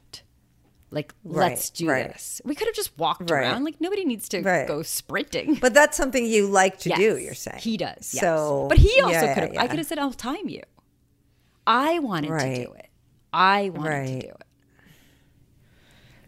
Like, 0.90 1.12
Right, 1.22 1.50
let's 1.50 1.68
do 1.70 1.88
right. 1.88 2.08
this. 2.12 2.40
We 2.44 2.54
could 2.54 2.66
have 2.66 2.74
just 2.74 2.96
walked 2.98 3.30
Right. 3.30 3.42
around. 3.42 3.64
Like, 3.64 3.78
nobody 3.80 4.04
needs 4.06 4.26
to 4.30 4.40
go 4.40 4.82
sprinting. 4.82 5.56
But 5.60 5.74
that's 5.74 5.96
something 5.96 6.24
you 6.24 6.46
like 6.46 6.78
to 6.80 6.88
do, 6.90 7.14
Yes, 7.16 7.22
you're 7.22 7.34
saying. 7.34 7.58
He 7.60 7.76
does. 7.76 8.14
Yes. 8.14 8.20
So 8.20 8.66
But 8.70 8.78
he 8.78 8.98
also 9.02 9.12
yeah, 9.12 9.34
could 9.34 9.42
have 9.44 9.54
yeah, 9.54 9.62
I 9.62 9.68
could 9.68 9.78
have 9.78 9.86
said, 9.86 9.98
I'll 9.98 10.12
time 10.12 10.48
you. 10.48 10.62
I 11.66 11.98
wanted 11.98 12.28
to 12.38 12.64
do 12.64 12.72
it. 12.72 12.86
I 13.32 13.68
wanted 13.68 14.06
to 14.22 14.26
do 14.28 14.32
it. 14.32 14.42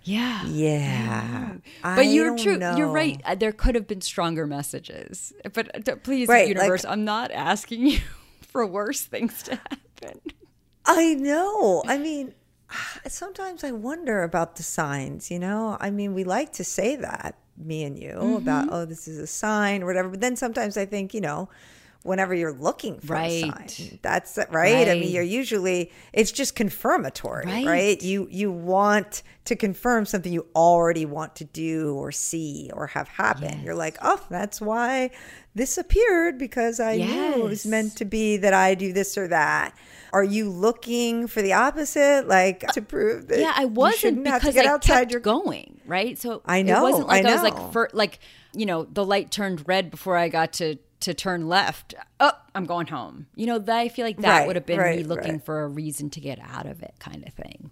Yeah. 0.03 0.45
Yeah. 0.47 1.53
But 1.83 2.07
you're 2.07 2.37
don't 2.37 2.39
true. 2.39 2.59
You're 2.77 2.89
right. 2.89 3.21
Uh, 3.25 3.35
There 3.35 3.53
could 3.53 3.75
have 3.75 3.87
been 3.87 4.01
stronger 4.01 4.47
messages. 4.47 5.33
But 5.53 5.89
uh, 5.89 5.97
please, 5.97 6.29
Right, 6.29 6.49
like- 6.49 6.57
universe, 6.57 6.85
I'm 6.85 7.05
not 7.05 7.31
asking 7.31 7.87
you 7.87 8.01
for 8.43 8.67
worse 8.67 9.03
things 9.03 9.43
to 9.45 9.57
happen. 9.57 10.21
I 10.87 11.15
know. 11.15 11.83
I 11.87 11.99
mean, 11.99 12.35
sometimes 13.09 13.65
I 13.65 13.73
wonder 13.73 14.23
about 14.23 14.57
the 14.57 14.63
signs, 14.63 15.31
you 15.31 15.39
know? 15.39 15.77
I 15.81 15.91
mean, 15.91 16.15
we 16.15 16.25
like 16.25 16.53
to 16.55 16.65
say 16.65 16.97
that, 16.97 17.37
me 17.57 17.85
and 17.85 17.99
you, 17.99 18.13
Mm-hmm. 18.13 18.37
about, 18.37 18.69
oh, 18.71 18.85
this 18.85 19.07
is 19.09 19.19
a 19.19 19.27
sign 19.27 19.83
or 19.83 19.87
whatever. 19.87 20.09
But 20.11 20.21
then 20.21 20.37
sometimes 20.37 20.77
I 20.77 20.87
think, 20.87 21.13
you 21.15 21.21
know, 21.21 21.49
whenever 22.03 22.35
you're 22.35 22.55
looking 22.55 22.99
for 22.99 23.15
a 23.15 23.41
sign, 23.43 23.99
that's 24.01 24.39
it, 24.39 24.49
right? 24.51 24.89
I 24.89 24.95
mean, 24.95 25.11
you're 25.13 25.23
usually, 25.23 25.93
it's 26.15 26.33
just 26.33 26.55
confirmatory, 26.55 27.45
right? 27.45 27.67
Right. 27.67 28.03
You, 28.03 28.27
you 28.31 28.51
want 28.51 29.23
to 29.45 29.55
confirm 29.57 30.07
something 30.07 30.33
you 30.33 30.47
already 30.55 31.05
want 31.05 31.37
to 31.37 31.45
do 31.45 31.95
or 31.97 32.11
see 32.13 32.71
or 32.73 32.87
have 32.87 33.09
happen. 33.09 33.63
You're 33.63 33.75
like, 33.75 33.99
oh, 34.01 34.25
that's 34.31 34.63
why 34.63 35.11
this 35.55 35.77
appeared 35.77 36.39
because 36.39 36.81
I 36.81 36.97
knew 36.97 37.45
it 37.45 37.49
was 37.49 37.67
meant 37.67 37.97
to 37.97 38.07
be 38.07 38.39
that 38.39 38.55
I 38.55 38.75
do 38.75 38.93
this 38.95 39.19
or 39.19 39.29
that. 39.29 39.75
Are 40.13 40.25
you 40.25 40.49
looking 40.51 41.27
for 41.27 41.41
the 41.43 41.53
opposite, 41.53 42.27
like 42.29 42.61
to 42.73 42.83
prove 42.83 43.29
that? 43.29 43.39
Yeah, 43.39 43.53
I 43.55 43.65
wasn't 43.67 43.99
shouldn't 44.01 44.27
have 44.27 44.41
to 44.43 44.47
because 44.49 44.55
get 44.55 44.67
I 44.67 44.71
outside 44.73 44.99
kept 45.01 45.13
your 45.13 45.21
going, 45.21 45.81
right? 45.87 46.19
So 46.19 46.43
I 46.47 46.63
know 46.63 46.73
it 46.73 46.77
know, 46.79 46.83
wasn't 46.91 47.09
like 47.09 47.25
I 47.25 47.31
I, 47.31 47.33
was 47.35 47.43
like, 47.43 47.73
for, 47.73 47.89
like 47.93 48.19
you 48.53 48.67
know, 48.67 48.85
the 48.85 49.05
light 49.05 49.31
turned 49.31 49.67
red 49.69 49.91
before 49.91 50.17
I 50.17 50.29
got 50.29 50.53
to 50.55 50.77
to 51.01 51.15
turn 51.15 51.49
left. 51.49 51.95
Oh, 52.19 52.33
I'm 52.55 52.67
going 52.67 52.87
home. 52.89 53.27
You 53.35 53.47
know, 53.47 53.59
that 53.59 53.77
I 53.79 53.89
feel 53.89 54.05
like 54.05 54.19
that 54.19 54.41
Right, 54.41 54.47
would 54.47 54.57
have 54.57 54.67
been 54.67 54.79
me 54.97 55.03
looking 55.05 55.33
right. 55.35 55.45
for 55.45 55.63
a 55.63 55.69
reason 55.69 56.11
to 56.11 56.21
get 56.21 56.39
out 56.41 56.67
of 56.67 56.83
it, 56.83 56.93
kind 56.99 57.25
of 57.27 57.33
thing. 57.33 57.71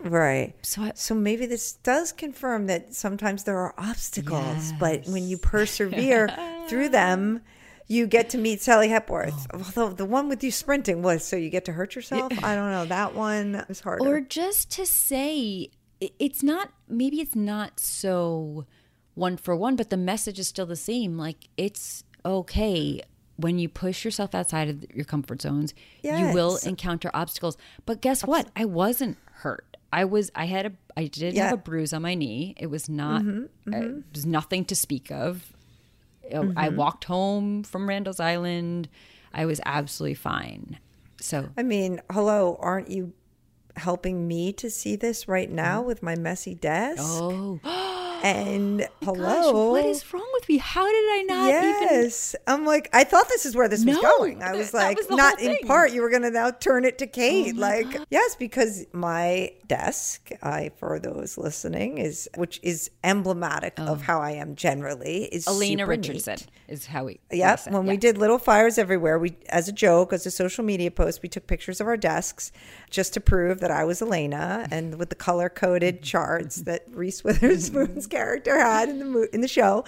right. 0.00 0.54
So 0.62 0.82
I- 0.82 0.92
so 0.94 1.14
maybe 1.14 1.46
this 1.46 1.72
does 1.72 2.12
confirm 2.12 2.66
that 2.66 2.94
sometimes 2.94 3.44
there 3.44 3.58
are 3.58 3.74
obstacles, 3.78 4.72
but 4.78 5.06
when 5.06 5.26
you 5.28 5.38
persevere 5.38 6.28
through 6.68 6.88
them. 6.90 7.40
You 7.88 8.06
get 8.06 8.28
to 8.30 8.38
meet 8.38 8.60
Sally 8.60 8.88
Hepworth. 8.88 9.46
Oh. 9.52 9.58
Although 9.64 9.94
the 9.94 10.04
one 10.04 10.28
with 10.28 10.44
you 10.44 10.50
sprinting 10.50 11.02
was 11.02 11.24
so 11.24 11.36
you 11.36 11.48
get 11.50 11.64
to 11.64 11.72
hurt 11.72 11.94
yourself. 11.94 12.32
I 12.44 12.54
don't 12.54 12.70
know. 12.70 12.84
That 12.84 13.14
one 13.14 13.64
was 13.68 13.80
harder. 13.80 14.04
or 14.06 14.20
just 14.20 14.70
to 14.72 14.84
say 14.86 15.70
it's 16.00 16.42
not 16.42 16.70
maybe 16.88 17.20
it's 17.20 17.34
not 17.34 17.80
so 17.80 18.66
one 19.14 19.36
for 19.36 19.56
one 19.56 19.74
but 19.74 19.90
the 19.90 19.96
message 19.96 20.38
is 20.38 20.46
still 20.46 20.66
the 20.66 20.76
same 20.76 21.16
like 21.18 21.48
it's 21.56 22.04
okay 22.24 23.00
when 23.36 23.58
you 23.58 23.68
push 23.68 24.04
yourself 24.04 24.32
outside 24.32 24.68
of 24.68 24.84
your 24.94 25.04
comfort 25.04 25.42
zones 25.42 25.74
you 26.04 26.32
will 26.34 26.56
encounter 26.68 27.10
obstacles 27.14 27.56
but 27.84 28.00
guess 28.00 28.24
what 28.24 28.48
i 28.54 28.64
wasn't 28.64 29.16
hurt 29.42 29.76
i 29.92 30.04
was 30.04 30.30
i 30.36 30.44
had 30.46 30.66
a 30.66 30.72
i 30.96 31.06
did 31.06 31.34
Yeah. 31.34 31.46
Mm-hmm, 31.46 31.48
have 31.50 31.58
a 31.58 31.62
bruise 31.62 31.92
on 31.92 32.02
my 32.02 32.14
knee 32.14 32.54
it 32.58 32.68
was 32.68 32.88
not 32.88 33.22
uh, 33.72 33.76
it 33.76 34.04
was 34.14 34.24
nothing 34.24 34.64
to 34.66 34.76
speak 34.76 35.10
of 35.10 35.52
Mm-hmm. 36.30 36.58
i 36.58 36.68
walked 36.68 37.04
home 37.04 37.62
from 37.62 37.88
randall's 37.88 38.20
island 38.20 38.88
i 39.32 39.46
was 39.46 39.60
absolutely 39.64 40.14
fine 40.14 40.78
so 41.20 41.48
I 41.56 41.62
mean, 41.62 42.00
hello, 42.10 42.56
aren't 42.60 42.90
you 42.90 43.12
helping 43.76 44.26
me 44.26 44.52
to 44.54 44.70
see 44.70 44.96
this 44.96 45.28
right 45.28 45.50
now 45.50 45.82
with 45.82 46.02
my 46.02 46.14
messy 46.16 46.54
desk? 46.54 47.02
oh 47.02 47.60
And 48.22 48.80
Gosh, 48.80 48.88
hello. 49.04 49.70
what 49.70 49.84
is 49.84 50.12
wrong 50.12 50.28
with 50.34 50.48
me? 50.48 50.58
How 50.58 50.86
did 50.86 50.94
I 50.94 51.24
not 51.26 51.48
even? 51.48 51.62
yes. 51.62 52.36
I'm 52.46 52.64
like, 52.64 52.88
I 52.92 53.04
thought 53.04 53.28
this 53.28 53.46
is 53.46 53.56
where 53.56 53.68
this 53.68 53.84
was 53.84 53.98
going. 53.98 54.42
I 54.42 54.52
was 54.54 54.72
like, 54.74 54.96
was 54.96 55.10
not 55.10 55.40
in. 55.40 55.56
Oh 55.62 55.66
part, 55.66 55.92
you 55.92 56.02
were 56.02 56.10
going 56.10 56.22
to 56.22 56.30
now 56.30 56.50
turn 56.50 56.84
it 56.84 56.98
to 56.98 57.06
oh 57.06 57.08
Kate. 57.08 57.56
like, 57.56 57.86
yes, 58.10 58.36
because 58.36 58.86
my 58.92 59.52
desk, 59.66 60.30
I, 60.42 60.70
for 60.76 60.98
those 60.98 61.36
listening, 61.38 61.98
is, 61.98 62.28
which 62.36 62.60
is 62.62 62.90
emblematic 63.04 63.74
oh. 63.78 63.86
of 63.86 64.02
how 64.02 64.20
I 64.20 64.32
am 64.32 64.54
generally, 64.54 65.24
is 65.24 65.46
Oh. 65.48 65.54
Elena 65.54 65.82
super 65.82 65.96
neat. 65.96 66.08
Richardson 66.08 66.38
is 66.68 66.86
how 66.86 67.04
we. 67.04 67.20
Yep. 67.30 67.58
said, 67.60 67.72
When 67.72 67.86
we 67.86 67.96
did 67.96 68.18
little 68.18 68.38
fires 68.38 68.78
everywhere, 68.78 69.18
we 69.18 69.36
as 69.48 69.68
a 69.68 69.72
joke, 69.72 70.12
as 70.12 70.26
a 70.26 70.30
social 70.30 70.64
media 70.64 70.90
post, 70.90 71.22
we 71.22 71.28
took 71.28 71.46
pictures 71.46 71.80
of 71.80 71.86
our 71.86 71.96
desks 71.96 72.52
just 72.90 73.14
to 73.14 73.20
prove 73.20 73.60
that 73.60 73.70
I 73.70 73.84
was 73.84 74.02
Elena, 74.02 74.66
and 74.70 74.98
with 74.98 75.08
the 75.08 75.14
color 75.14 75.48
coded 75.48 76.02
charts 76.08 76.56
that 76.62 76.84
Reese 76.90 77.24
Witherspoon's 77.24 78.06
character 78.08 78.58
had 78.58 78.88
in 78.88 78.98
the 78.98 79.04
mo- 79.04 79.26
in 79.32 79.40
the 79.40 79.48
show, 79.48 79.84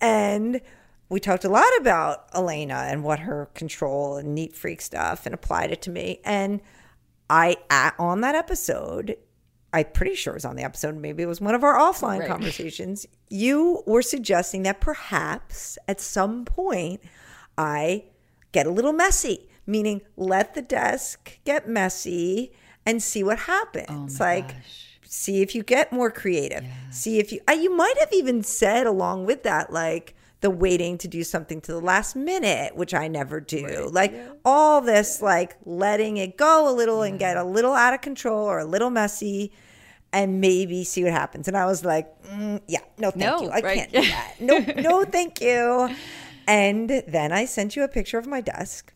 and 0.00 0.60
we 1.08 1.20
talked 1.20 1.44
a 1.44 1.48
lot 1.48 1.68
about 1.80 2.26
Elena 2.34 2.86
and 2.88 3.04
what 3.04 3.20
her 3.20 3.46
control 3.54 4.16
and 4.16 4.34
neat 4.34 4.56
freak 4.56 4.80
stuff, 4.80 5.26
and 5.26 5.34
applied 5.34 5.70
it 5.70 5.82
to 5.82 5.90
me. 5.90 6.20
And 6.24 6.60
I 7.30 7.56
at, 7.70 7.94
on 7.98 8.20
that 8.22 8.34
episode. 8.34 9.16
I'm 9.72 9.86
pretty 9.92 10.14
sure 10.14 10.32
it 10.32 10.36
was 10.36 10.44
on 10.44 10.54
the 10.54 10.62
episode. 10.62 10.94
Maybe 10.96 11.24
it 11.24 11.26
was 11.26 11.40
one 11.40 11.52
of 11.56 11.64
our 11.64 11.76
offline 11.76 12.20
Right. 12.20 12.28
conversations. 12.28 13.06
You 13.28 13.82
were 13.86 14.02
suggesting 14.02 14.62
that 14.62 14.80
perhaps 14.80 15.78
at 15.88 16.00
some 16.00 16.44
point 16.44 17.00
I 17.58 18.04
get 18.52 18.66
a 18.66 18.70
little 18.70 18.92
messy, 18.92 19.48
meaning 19.66 20.02
let 20.16 20.54
the 20.54 20.62
desk 20.62 21.40
get 21.44 21.68
messy 21.68 22.52
and 22.86 23.02
see 23.02 23.24
what 23.24 23.40
happens. 23.40 24.20
Oh 24.20 24.24
like, 24.24 24.54
see 25.14 25.42
if 25.42 25.54
you 25.54 25.62
get 25.62 25.92
more 25.92 26.10
creative. 26.10 26.64
See 26.90 27.18
if 27.18 27.32
you, 27.32 27.40
you 27.48 27.74
might 27.74 27.98
have 27.98 28.12
even 28.12 28.42
said 28.42 28.86
along 28.86 29.26
with 29.26 29.42
that, 29.44 29.72
like, 29.72 30.14
the 30.40 30.50
waiting 30.50 30.98
to 30.98 31.08
do 31.08 31.24
something 31.24 31.58
to 31.62 31.72
the 31.72 31.80
last 31.80 32.14
minute, 32.14 32.76
which 32.76 32.92
I 32.92 33.08
never 33.08 33.40
do. 33.40 33.88
Like 33.90 34.14
all 34.44 34.82
this, 34.82 35.22
like 35.22 35.56
letting 35.64 36.18
it 36.18 36.36
go 36.36 36.68
a 36.68 36.72
little 36.74 37.00
and 37.00 37.18
get 37.18 37.38
a 37.38 37.44
little 37.44 37.72
out 37.72 37.94
of 37.94 38.02
control 38.02 38.44
or 38.44 38.58
a 38.58 38.64
little 38.66 38.90
messy 38.90 39.52
and 40.12 40.42
maybe 40.42 40.84
see 40.84 41.02
what 41.02 41.12
happens. 41.12 41.48
And 41.48 41.56
I 41.56 41.64
was 41.64 41.82
like, 41.82 42.06
mm, 42.24 42.60
yeah, 42.68 42.80
no, 42.98 43.10
thank 43.10 43.22
No, 43.22 43.40
you. 43.40 43.48
I 43.48 43.60
right. 43.60 43.76
can't 43.78 43.92
do 43.92 44.02
that. 44.02 44.34
No, 44.38 44.58
no, 44.82 45.04
thank 45.04 45.40
you. 45.40 45.88
And 46.46 46.90
then 47.08 47.32
I 47.32 47.46
sent 47.46 47.74
you 47.74 47.84
a 47.84 47.88
picture 47.88 48.18
of 48.18 48.26
my 48.26 48.42
desk. 48.42 48.92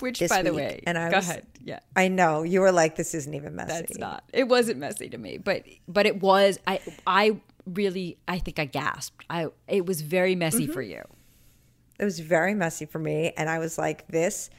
Which, 0.00 0.22
by 0.28 0.42
the 0.42 0.52
week, 0.52 0.58
way, 0.64 0.82
and 0.86 0.98
I 0.98 1.10
go 1.10 1.16
was- 1.16 1.28
ahead. 1.28 1.46
Yeah, 1.64 1.80
I 1.96 2.08
know 2.08 2.42
you 2.42 2.60
were 2.60 2.70
like, 2.72 2.96
this 2.96 3.14
isn't 3.14 3.32
even 3.34 3.56
messy. 3.56 3.72
that's 3.72 3.98
not. 3.98 4.24
It 4.32 4.46
wasn't 4.48 4.78
messy 4.78 5.08
to 5.08 5.18
me, 5.18 5.38
but 5.38 5.64
but 5.88 6.06
it 6.06 6.20
was. 6.20 6.58
I 6.66 6.80
I 7.06 7.40
really 7.66 8.18
I 8.28 8.38
think 8.38 8.58
I 8.58 8.66
gasped. 8.66 9.24
I 9.30 9.48
it 9.66 9.86
was 9.86 10.00
very 10.02 10.34
messy 10.34 10.64
Mm-hmm. 10.64 10.72
for 10.72 10.82
you. 10.82 11.02
It 11.98 12.04
was 12.04 12.20
very 12.20 12.54
messy 12.54 12.84
for 12.84 12.98
me. 12.98 13.32
And 13.38 13.48
I 13.48 13.58
was 13.58 13.78
like, 13.78 14.06
this 14.08 14.50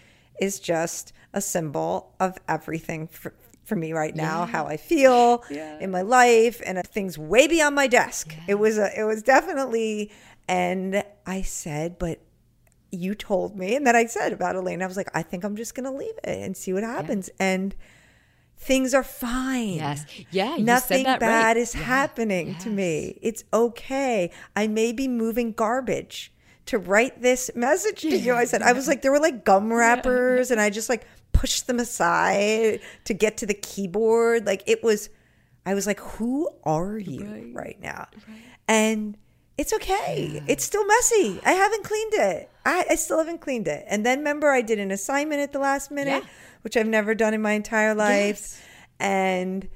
is 0.41 0.59
just 0.59 1.13
a 1.33 1.39
symbol 1.41 2.13
of 2.19 2.35
everything 2.47 3.07
for, 3.07 3.31
for 3.63 3.75
me 3.75 3.93
right 3.93 4.15
now, 4.15 4.45
how 4.45 4.65
I 4.65 4.75
feel 4.77 5.43
in 5.51 5.91
my 5.91 6.01
life 6.01 6.61
and 6.65 6.81
things 6.87 7.15
way 7.17 7.47
beyond 7.47 7.75
my 7.75 7.85
desk. 7.87 8.33
It 8.47 8.55
was 8.55 8.77
a, 8.79 8.89
it 8.99 9.03
was 9.03 9.21
definitely, 9.21 10.11
and 10.47 11.03
I 11.27 11.43
said, 11.43 11.99
but 11.99 12.19
you 12.97 13.15
told 13.15 13.57
me, 13.57 13.75
and 13.75 13.85
then 13.85 13.95
I 13.95 14.05
said 14.05 14.33
about 14.33 14.55
Elaine, 14.55 14.81
I 14.81 14.87
was 14.87 14.97
like, 14.97 15.09
I 15.13 15.21
think 15.23 15.43
I'm 15.43 15.55
just 15.55 15.75
going 15.75 15.85
to 15.85 15.97
leave 15.97 16.17
it 16.23 16.39
and 16.43 16.57
see 16.57 16.73
what 16.73 16.83
happens. 16.83 17.29
And 17.39 17.75
things 18.57 18.93
are 18.93 19.03
fine. 19.03 19.75
Yes. 19.75 20.05
Yeah, 20.31 20.51
you 20.51 20.57
said 20.57 20.65
Nothing 20.65 21.03
that 21.03 21.19
bad 21.19 21.55
right. 21.55 21.57
is 21.57 21.75
Yeah. 21.75 21.81
happening 21.83 22.55
to 22.59 22.69
me. 22.69 23.19
It's 23.21 23.43
okay. 23.53 24.31
I 24.55 24.67
may 24.67 24.91
be 24.91 25.07
moving 25.07 25.51
garbage 25.53 26.33
to 26.65 26.77
write 26.77 27.21
this 27.21 27.49
message 27.55 28.01
to 28.01 28.09
you. 28.17 28.33
I 28.33 28.45
said, 28.45 28.61
I 28.61 28.73
was 28.73 28.87
like, 28.87 29.01
there 29.01 29.11
were 29.11 29.19
like 29.19 29.45
gum 29.45 29.71
wrappers, 29.71 30.51
and 30.51 30.59
I 30.59 30.69
just 30.69 30.89
like 30.89 31.05
pushed 31.31 31.67
them 31.67 31.79
aside 31.79 32.81
to 33.05 33.13
get 33.13 33.37
to 33.37 33.45
the 33.45 33.53
keyboard. 33.53 34.45
Like 34.45 34.63
it 34.65 34.83
was, 34.83 35.09
I 35.65 35.73
was 35.75 35.85
like, 35.87 35.99
who 35.99 36.49
are 36.63 36.97
you 36.97 37.51
right, 37.53 37.77
now? 37.81 38.07
And 38.67 39.17
it's 39.57 39.73
okay. 39.73 40.41
It's 40.47 40.63
still 40.63 40.85
messy. 40.85 41.39
I 41.45 41.51
haven't 41.53 41.83
cleaned 41.83 42.13
it. 42.13 42.49
I, 42.65 42.85
I 42.91 42.95
still 42.95 43.17
haven't 43.17 43.39
cleaned 43.41 43.67
it. 43.67 43.85
And 43.87 44.05
then 44.05 44.19
remember, 44.19 44.49
I 44.49 44.61
did 44.61 44.79
an 44.79 44.91
assignment 44.91 45.41
at 45.41 45.51
the 45.53 45.59
last 45.59 45.89
minute, 45.91 46.23
Yeah. 46.23 46.29
which 46.61 46.77
I've 46.77 46.87
never 46.87 47.15
done 47.15 47.33
in 47.33 47.41
my 47.41 47.53
entire 47.53 47.95
life. 47.95 48.37
Yes. 48.41 48.61
And 48.99 49.67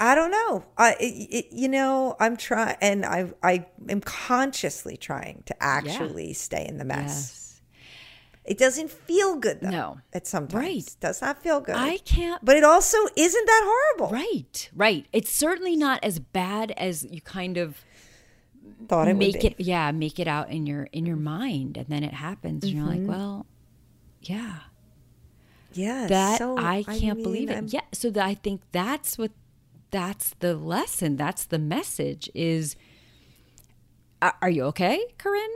I 0.00 0.14
don't 0.14 0.30
know. 0.30 0.64
I, 0.78 0.92
it, 1.00 1.04
it, 1.04 1.46
you 1.52 1.68
know, 1.68 2.16
I'm 2.18 2.36
trying, 2.36 2.76
and 2.80 3.04
I, 3.04 3.32
I 3.42 3.66
am 3.88 4.00
consciously 4.00 4.96
trying 4.96 5.42
to 5.46 5.62
actually 5.62 6.32
stay 6.32 6.66
in 6.66 6.78
the 6.78 6.84
mess. 6.84 7.06
Yes. 7.06 7.40
It 8.44 8.58
doesn't 8.58 8.90
feel 8.90 9.36
good 9.36 9.60
though. 9.62 9.70
No. 9.70 9.98
At 10.12 10.26
sometimes, 10.26 10.62
Right. 10.62 10.96
does 11.00 11.22
not 11.22 11.42
feel 11.42 11.60
good. 11.60 11.76
I 11.76 11.96
can't. 11.98 12.44
But 12.44 12.56
it 12.56 12.64
also 12.64 12.98
isn't 13.16 13.46
that 13.46 13.62
horrible. 13.64 14.12
Right. 14.14 14.68
Right. 14.74 15.06
It's 15.14 15.30
certainly 15.30 15.76
not 15.76 16.04
as 16.04 16.18
bad 16.18 16.72
as 16.76 17.04
you 17.10 17.22
kind 17.22 17.56
of 17.56 17.82
Thought 18.88 19.08
it 19.08 19.14
make 19.16 19.34
would 19.34 19.40
be. 19.40 19.46
it. 19.48 19.60
Yeah, 19.60 19.90
make 19.92 20.18
it 20.18 20.28
out 20.28 20.50
in 20.50 20.66
your 20.66 20.84
in 20.92 21.06
your 21.06 21.16
mind, 21.16 21.76
and 21.76 21.86
then 21.88 22.02
it 22.04 22.12
happens, 22.14 22.64
and 22.64 22.72
you're 22.72 22.84
Mm-hmm. 22.86 23.06
like, 23.06 23.16
well, 23.18 23.46
yeah. 24.22 24.56
Yeah, 25.72 26.06
that 26.06 26.38
so, 26.38 26.56
I 26.56 26.76
I 26.78 26.82
can't 26.84 27.16
mean, 27.18 27.22
believe 27.22 27.50
it. 27.50 27.54
I'm- 27.54 27.66
Yeah, 27.68 27.80
so 27.92 28.10
that 28.10 28.24
I 28.24 28.34
think 28.34 28.60
that's 28.72 29.18
what 29.18 29.32
that's 29.90 30.34
the 30.38 30.54
lesson. 30.54 31.16
That's 31.16 31.44
the 31.44 31.58
message. 31.58 32.30
Is 32.34 32.76
are 34.22 34.50
you 34.50 34.64
okay, 34.64 35.04
Carinn? 35.18 35.48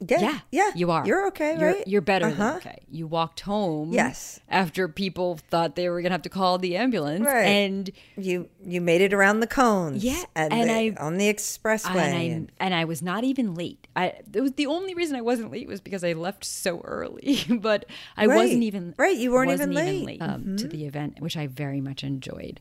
Yeah, 0.00 0.40
yeah, 0.50 0.70
you 0.74 0.90
are. 0.90 1.06
You're 1.06 1.28
okay, 1.28 1.56
You're, 1.58 1.76
you're 1.86 2.00
better 2.02 2.26
Uh-huh. 2.26 2.36
than 2.48 2.56
okay. 2.56 2.78
You 2.90 3.06
walked 3.06 3.40
home. 3.40 3.92
Yes. 3.92 4.38
After 4.50 4.86
people 4.88 5.38
thought 5.50 5.76
they 5.76 5.88
were 5.88 6.02
gonna 6.02 6.12
have 6.12 6.22
to 6.22 6.28
call 6.28 6.58
the 6.58 6.76
ambulance, 6.76 7.24
Right. 7.24 7.44
and 7.46 7.90
You 8.16 8.48
you 8.62 8.80
made 8.82 9.00
it 9.00 9.14
around 9.14 9.40
the 9.40 9.46
cones. 9.46 10.04
Yeah, 10.04 10.22
and, 10.34 10.52
and 10.52 10.68
the- 10.68 11.00
I- 11.00 11.04
on 11.06 11.16
the 11.16 11.32
expressway. 11.32 11.96
and 11.96 12.50
I 12.60 12.64
and 12.64 12.74
I 12.74 12.84
was 12.84 13.00
not 13.02 13.24
even 13.24 13.54
late. 13.54 13.86
I 13.96 14.14
it 14.32 14.40
was 14.42 14.52
the 14.52 14.66
only 14.66 14.94
reason 14.94 15.16
I 15.16 15.22
wasn't 15.22 15.50
late 15.52 15.68
was 15.68 15.80
because 15.80 16.04
I 16.04 16.12
left 16.12 16.44
so 16.44 16.80
early. 16.80 17.38
but 17.48 17.86
I 18.16 18.26
Right. 18.26 18.36
wasn't 18.36 18.62
even 18.64 18.94
Right, 18.98 19.16
you 19.16 19.32
weren't 19.32 19.52
even 19.52 19.72
late. 19.72 20.20
Mm-hmm. 20.20 20.22
um, 20.22 20.56
to 20.58 20.68
the 20.68 20.84
event, 20.86 21.20
which 21.20 21.36
I 21.36 21.46
very 21.46 21.80
much 21.80 22.04
enjoyed. 22.04 22.60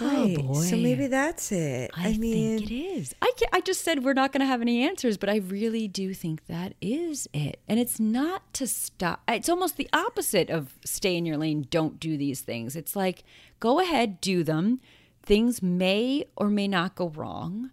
Right. 0.00 0.36
Oh, 0.38 0.42
boy. 0.42 0.60
So 0.62 0.76
maybe 0.76 1.06
that's 1.06 1.52
it. 1.52 1.90
I, 1.94 2.08
I, 2.08 2.16
mean, 2.16 2.58
think 2.58 2.70
it 2.70 2.74
is. 2.74 3.14
I 3.22 3.32
I 3.52 3.60
just 3.60 3.82
said 3.82 4.04
we're 4.04 4.12
not 4.14 4.32
going 4.32 4.40
to 4.40 4.46
have 4.46 4.60
any 4.60 4.82
answers, 4.84 5.16
but 5.16 5.28
I 5.28 5.36
really 5.36 5.86
do 5.88 6.12
think 6.14 6.46
that 6.46 6.74
is 6.80 7.28
it. 7.32 7.60
And 7.68 7.78
it's 7.78 7.98
not 8.00 8.52
to 8.54 8.66
stop. 8.66 9.22
It's 9.28 9.48
almost 9.48 9.76
the 9.76 9.88
opposite 9.92 10.50
of 10.50 10.74
stay 10.84 11.16
in 11.16 11.24
your 11.26 11.36
lane, 11.36 11.66
don't 11.70 11.98
do 12.00 12.16
these 12.16 12.40
things. 12.40 12.74
It's 12.76 12.94
like 12.96 13.24
go 13.60 13.80
ahead, 13.80 14.20
do 14.20 14.42
them. 14.44 14.80
Things 15.22 15.62
may 15.62 16.24
or 16.36 16.48
may 16.48 16.68
not 16.68 16.94
go 16.94 17.08
wrong. 17.08 17.70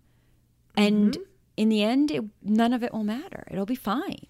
And 0.76 1.14
Mm-hmm. 1.14 1.24
in 1.58 1.70
the 1.70 1.84
end, 1.84 2.12
it, 2.12 2.24
none 2.44 2.74
of 2.74 2.84
it 2.84 2.92
will 2.94 3.04
matter. 3.06 3.48
It'll 3.50 3.66
be 3.66 3.76
fine. 3.76 4.26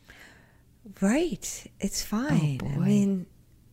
right. 1.02 1.68
It's 1.80 2.04
fine. 2.04 2.32
I 2.32 2.58
Oh, 2.62 2.76
boy. 2.76 2.82
mean, 2.86 3.26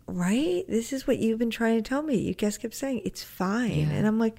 right? 0.07 0.65
This 0.69 0.93
is 0.93 1.07
what 1.07 1.19
you've 1.19 1.39
been 1.39 1.51
trying 1.51 1.77
to 1.83 1.89
tell 1.89 2.03
me. 2.03 2.17
You 2.17 2.35
guys 2.35 2.59
kept 2.59 2.75
saying 2.75 3.03
it's 3.05 3.23
fine, 3.23 3.89
and 3.91 4.07
I'm 4.07 4.19
like, 4.19 4.37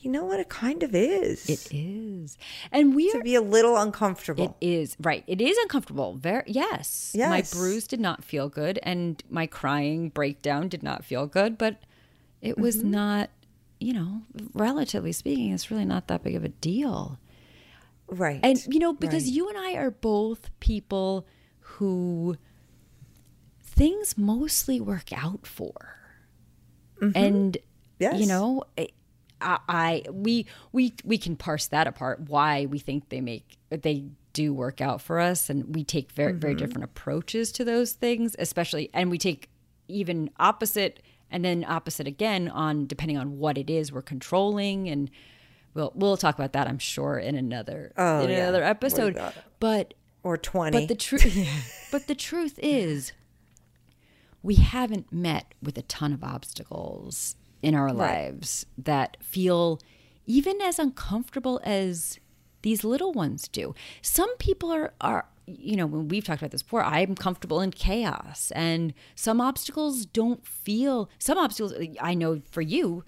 you 0.00 0.10
know 0.10 0.24
what? 0.24 0.40
It 0.40 0.48
kind 0.48 0.82
of 0.82 0.94
is. 0.94 1.48
It 1.48 1.68
is. 1.74 2.38
And 2.72 2.94
we 2.94 3.10
to 3.12 3.20
be 3.20 3.34
a 3.34 3.42
little 3.42 3.76
uncomfortable. 3.76 4.56
It 4.60 4.66
is 4.66 4.96
right. 5.00 5.24
It 5.26 5.40
is 5.40 5.56
uncomfortable. 5.58 6.14
Very 6.14 6.44
yes. 6.46 7.12
Yes. 7.14 7.28
My 7.54 7.58
bruise 7.58 7.86
did 7.86 8.00
not 8.00 8.24
feel 8.24 8.48
good, 8.48 8.78
and 8.82 9.22
my 9.28 9.46
crying 9.46 10.08
breakdown 10.08 10.68
did 10.68 10.82
not 10.82 11.04
feel 11.04 11.26
good. 11.26 11.58
But 11.58 11.76
it 12.40 12.56
was 12.56 12.78
Mm-hmm. 12.78 12.90
not, 12.92 13.30
you 13.78 13.92
know, 13.92 14.22
relatively 14.54 15.12
speaking, 15.12 15.52
it's 15.52 15.70
really 15.70 15.84
not 15.84 16.06
that 16.08 16.22
big 16.22 16.34
of 16.34 16.44
a 16.44 16.48
deal. 16.48 17.18
right. 18.08 18.40
And 18.42 18.58
you 18.66 18.78
know, 18.78 18.92
because 18.94 19.24
right. 19.24 19.32
you 19.32 19.48
and 19.50 19.58
I 19.58 19.74
are 19.74 19.90
both 19.90 20.48
people 20.60 21.26
who 21.60 22.36
things 23.80 24.16
mostly 24.18 24.80
work 24.80 25.12
out 25.12 25.46
for, 25.46 25.96
and 27.00 27.54
Mm-hmm. 27.54 27.64
Yes. 27.98 28.18
you 28.20 28.26
know, 28.26 28.64
I, 28.78 28.88
I 29.68 30.02
we 30.10 30.46
we 30.72 30.94
we 31.04 31.18
can 31.18 31.36
parse 31.36 31.66
that 31.68 31.86
apart. 31.86 32.20
Why 32.28 32.66
we 32.66 32.78
think 32.78 33.08
they 33.10 33.20
make 33.20 33.58
they 33.70 34.04
do 34.32 34.54
work 34.54 34.80
out 34.80 35.02
for 35.02 35.18
us, 35.20 35.50
and 35.50 35.74
we 35.74 35.84
take 35.84 36.10
very 36.12 36.32
very 36.32 36.54
Mm-hmm. 36.54 36.64
different 36.64 36.84
approaches 36.84 37.52
to 37.52 37.64
those 37.64 37.92
things, 37.92 38.34
especially, 38.38 38.88
and 38.94 39.10
we 39.10 39.18
take 39.18 39.50
even 39.88 40.30
opposite 40.38 41.02
and 41.30 41.44
then 41.44 41.64
opposite 41.68 42.06
again 42.06 42.48
on 42.48 42.86
depending 42.86 43.18
on 43.18 43.38
what 43.38 43.56
it 43.58 43.68
is 43.70 43.92
we're 43.92 44.02
controlling 44.02 44.88
and 44.88 45.10
we'll 45.74 45.92
we'll 45.94 46.16
talk 46.16 46.34
about 46.36 46.52
that 46.54 46.66
I'm 46.68 46.78
sure 46.78 47.18
in 47.18 47.34
another 47.36 47.92
Oh, 47.96 48.22
in 48.22 48.30
yeah. 48.30 48.36
another 48.44 48.62
episode 48.64 49.20
but 49.60 49.94
or 50.22 50.36
20. 50.36 50.78
but 50.78 50.88
the 50.88 50.94
truth 50.94 51.48
but 51.92 52.06
the 52.08 52.14
truth 52.14 52.58
is 52.62 53.12
we 54.42 54.56
haven't 54.56 55.12
met 55.12 55.54
with 55.62 55.76
a 55.78 55.82
ton 55.82 56.12
of 56.12 56.24
obstacles 56.24 57.36
in 57.62 57.74
our 57.74 57.92
lives 57.92 58.66
that 58.78 59.16
feel 59.20 59.80
even 60.26 60.60
as 60.62 60.78
uncomfortable 60.78 61.60
as 61.64 62.18
these 62.62 62.84
little 62.84 63.12
ones 63.12 63.48
do. 63.48 63.74
Some 64.02 64.34
people 64.38 64.70
are 64.70 64.92
are 65.00 65.26
you 65.46 65.74
know, 65.74 65.86
when 65.86 66.06
we've 66.08 66.24
talked 66.24 66.40
about 66.40 66.52
this 66.52 66.62
before, 66.62 66.84
I'm 66.84 67.16
comfortable 67.16 67.60
in 67.60 67.72
chaos 67.72 68.52
and 68.54 68.94
some 69.16 69.40
obstacles 69.40 70.06
don't 70.06 70.46
feel 70.46 71.10
some 71.18 71.38
obstacles 71.38 71.74
I 72.00 72.14
know 72.14 72.40
for 72.50 72.60
you 72.60 73.04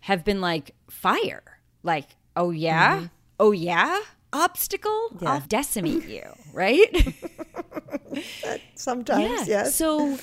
have 0.00 0.24
been 0.24 0.40
like 0.40 0.74
fire. 0.88 1.42
Like, 1.82 2.10
oh 2.36 2.50
yeah? 2.50 2.96
Mm-hmm. 2.98 3.06
Oh 3.40 3.52
yeah? 3.52 4.00
Obstacle? 4.32 5.08
I'll 5.26 5.40
decimate 5.40 6.06
you, 6.06 6.22
right? 6.52 7.14
Sometimes, 8.74 9.48
yes. 9.48 9.74
So, 9.74 10.16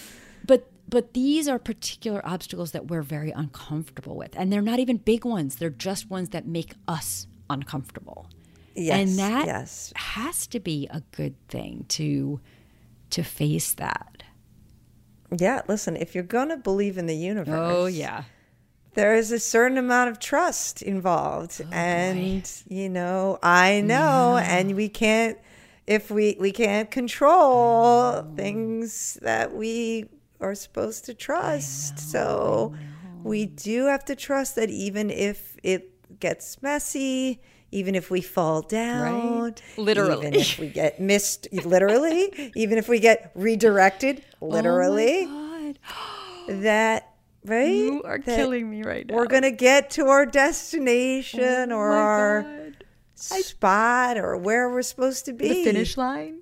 but 0.89 1.13
these 1.13 1.47
are 1.47 1.59
particular 1.59 2.21
obstacles 2.25 2.71
that 2.71 2.87
we're 2.87 3.01
very 3.01 3.31
uncomfortable 3.31 4.15
with, 4.15 4.35
and 4.37 4.51
they're 4.51 4.61
not 4.61 4.79
even 4.79 4.97
big 4.97 5.25
ones. 5.25 5.55
They're 5.57 5.69
just 5.69 6.09
ones 6.09 6.29
that 6.29 6.45
make 6.47 6.73
us 6.87 7.27
uncomfortable. 7.49 8.29
yes. 8.75 8.99
and 8.99 9.17
that 9.19 9.45
yes. 9.45 9.93
has 9.95 10.47
to 10.47 10.59
be 10.59 10.87
a 10.91 11.01
good 11.11 11.35
thing 11.47 11.85
to 11.89 12.39
to 13.09 13.23
face 13.23 13.73
that. 13.73 14.23
Yeah, 15.37 15.61
listen, 15.67 15.95
if 15.97 16.13
you're 16.13 16.23
going 16.23 16.49
to 16.49 16.57
believe 16.57 16.97
in 16.97 17.05
the 17.05 17.15
universe, 17.15 17.55
Oh 17.57 17.85
yeah. 17.85 18.23
there 18.93 19.15
is 19.15 19.31
a 19.31 19.39
certain 19.39 19.77
amount 19.77 20.09
of 20.09 20.19
trust 20.19 20.81
involved. 20.81 21.61
Oh, 21.63 21.69
and, 21.71 22.49
you 22.67 22.89
know, 22.89 23.39
I 23.43 23.81
know, 23.81 24.37
and 24.41 24.75
we 24.75 24.87
can't, 24.89 25.37
if 25.85 26.09
we, 26.11 26.35
we 26.39 26.51
can't 26.51 26.89
control 26.91 28.23
things 28.35 29.17
that 29.21 29.53
we 29.55 30.05
are 30.39 30.55
supposed 30.55 31.05
to 31.05 31.13
trust. 31.13 31.99
so 31.99 32.73
we 33.23 33.45
do 33.45 33.85
have 33.85 34.05
to 34.05 34.15
trust 34.15 34.55
that 34.55 34.69
even 34.69 35.09
if 35.09 35.57
it 35.63 36.19
gets 36.19 36.61
messy, 36.61 37.41
even 37.71 37.95
if 37.95 38.09
we 38.09 38.21
fall 38.21 38.61
down, 38.61 39.43
Right. 39.51 39.61
Literally. 39.77 40.27
even 40.27 40.39
if 40.39 40.59
we 40.59 40.67
get 40.69 40.99
missed, 41.01 41.47
literally, 41.65 42.51
even 42.55 42.77
if 42.77 42.87
we 42.87 42.99
get 42.99 43.31
redirected, 43.35 44.23
oh 44.41 44.47
literally, 44.47 45.25
Oh 45.27 45.73
that 46.47 47.13
right 47.43 47.65
you 47.67 48.01
are 48.05 48.17
that 48.19 48.35
killing 48.35 48.69
me 48.69 48.83
right 48.83 49.05
now. 49.07 49.15
we're 49.15 49.25
gonna 49.27 49.51
get 49.51 49.89
to 49.91 50.07
our 50.07 50.25
destination 50.25 51.71
oh 51.71 51.75
or 51.77 51.91
Oh 51.91 51.95
my 51.95 52.01
our 52.01 52.41
God. 52.43 52.85
spot 53.15 54.17
or 54.17 54.37
where 54.37 54.69
we're 54.69 54.81
supposed 54.81 55.25
to 55.25 55.33
be 55.33 55.47
the 55.49 55.63
finish 55.65 55.97
line. 55.97 56.41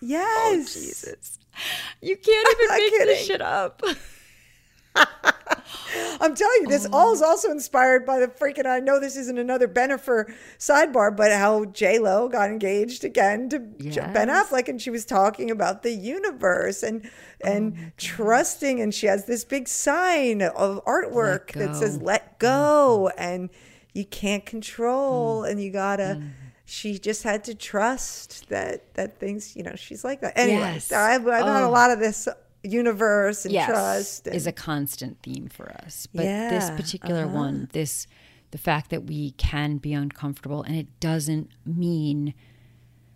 yes 0.00 0.28
Oh, 0.44 0.56
Jesus, 0.58 1.38
you 2.00 2.16
can't 2.16 2.48
even 2.52 2.76
make 2.76 2.92
this 3.06 3.26
shit 3.26 3.40
up. 3.40 3.82
i'm 6.20 6.34
telling 6.34 6.62
you 6.62 6.68
this 6.68 6.86
oh. 6.92 6.96
all 6.96 7.12
is 7.12 7.22
also 7.22 7.50
inspired 7.50 8.04
by 8.04 8.18
the 8.18 8.26
freaking 8.26 8.66
i 8.66 8.78
know 8.78 9.00
this 9.00 9.16
isn't 9.16 9.38
another 9.38 9.66
Bennifer 9.66 10.32
sidebar 10.58 11.14
but 11.14 11.32
how 11.32 11.64
j-lo 11.66 12.28
got 12.28 12.50
engaged 12.50 13.04
again 13.04 13.48
to 13.48 13.58
J- 13.58 14.00
ben 14.12 14.28
Yes. 14.28 14.50
affleck 14.50 14.68
and 14.68 14.80
she 14.80 14.90
was 14.90 15.04
talking 15.04 15.50
about 15.50 15.82
the 15.82 15.92
universe 15.92 16.82
and 16.82 17.10
and 17.42 17.74
oh 17.78 17.90
trusting 17.96 18.80
and 18.80 18.92
she 18.92 19.06
has 19.06 19.24
this 19.24 19.44
big 19.44 19.66
sign 19.66 20.42
of 20.42 20.84
artwork 20.84 21.52
that 21.52 21.74
says 21.74 22.00
let 22.02 22.38
go 22.38 23.10
mm-hmm. 23.10 23.22
and 23.22 23.50
you 23.94 24.04
can't 24.04 24.44
control 24.44 25.42
mm-hmm. 25.42 25.50
and 25.50 25.62
you 25.62 25.70
gotta 25.70 26.18
mm-hmm. 26.18 26.28
She 26.72 26.98
just 26.98 27.22
had 27.22 27.44
to 27.44 27.54
trust 27.54 28.48
that 28.48 28.94
that 28.94 29.20
things 29.20 29.54
you 29.54 29.62
know 29.62 29.74
she's 29.76 30.04
like 30.04 30.22
that 30.22 30.32
anyway 30.38 30.72
Yes. 30.72 30.90
I've, 30.90 31.26
I've 31.28 31.44
had 31.44 31.62
a 31.64 31.66
oh. 31.66 31.70
lot 31.70 31.90
of 31.90 31.98
this 31.98 32.26
universe 32.62 33.44
and 33.44 33.52
yes, 33.52 33.68
trust 33.68 34.26
and, 34.26 34.34
is 34.34 34.46
a 34.46 34.52
constant 34.52 35.18
theme 35.22 35.48
for 35.48 35.70
us. 35.84 36.06
But 36.14 36.22
this 36.22 36.68
Yeah, 36.70 36.76
particular 36.76 37.24
uh-huh. 37.24 37.34
one, 37.34 37.68
this 37.72 38.06
the 38.52 38.58
fact 38.58 38.88
that 38.90 39.04
we 39.04 39.32
can 39.32 39.76
be 39.76 39.92
uncomfortable 39.92 40.62
and 40.62 40.74
it 40.74 40.98
doesn't 40.98 41.50
mean 41.66 42.32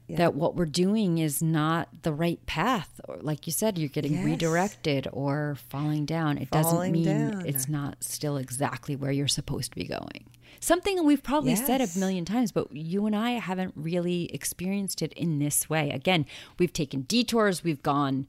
that 0.08 0.34
what 0.34 0.54
we're 0.54 0.66
doing 0.66 1.18
is 1.18 1.42
not 1.42 1.88
the 2.02 2.12
right 2.12 2.44
path. 2.46 3.00
Or 3.08 3.16
like 3.20 3.46
you 3.46 3.52
said 3.52 3.76
you're 3.78 3.88
getting 3.88 4.12
Yes. 4.14 4.24
redirected 4.24 5.08
or 5.12 5.56
falling 5.68 6.04
down. 6.06 6.38
It 6.38 6.48
Falling 6.48 6.92
doesn't 6.92 6.92
mean 6.92 7.30
down. 7.30 7.46
it's 7.46 7.68
not 7.68 8.04
still 8.04 8.36
exactly 8.36 8.94
where 8.94 9.10
you're 9.10 9.26
supposed 9.26 9.72
to 9.72 9.76
be 9.76 9.84
going. 9.84 10.24
Something 10.60 11.04
we've 11.04 11.22
probably 11.22 11.56
said 11.56 11.80
a 11.80 11.88
million 11.98 12.24
times 12.24 12.52
but 12.52 12.74
you 12.74 13.04
and 13.06 13.14
i 13.16 13.32
haven't 13.32 13.74
really 13.76 14.32
experienced 14.32 15.02
it 15.02 15.12
in 15.14 15.38
this 15.40 15.68
way. 15.68 15.90
Again 15.90 16.24
we've 16.58 16.72
taken 16.72 17.02
detours. 17.02 17.64
We've 17.64 17.82
gone 17.82 18.26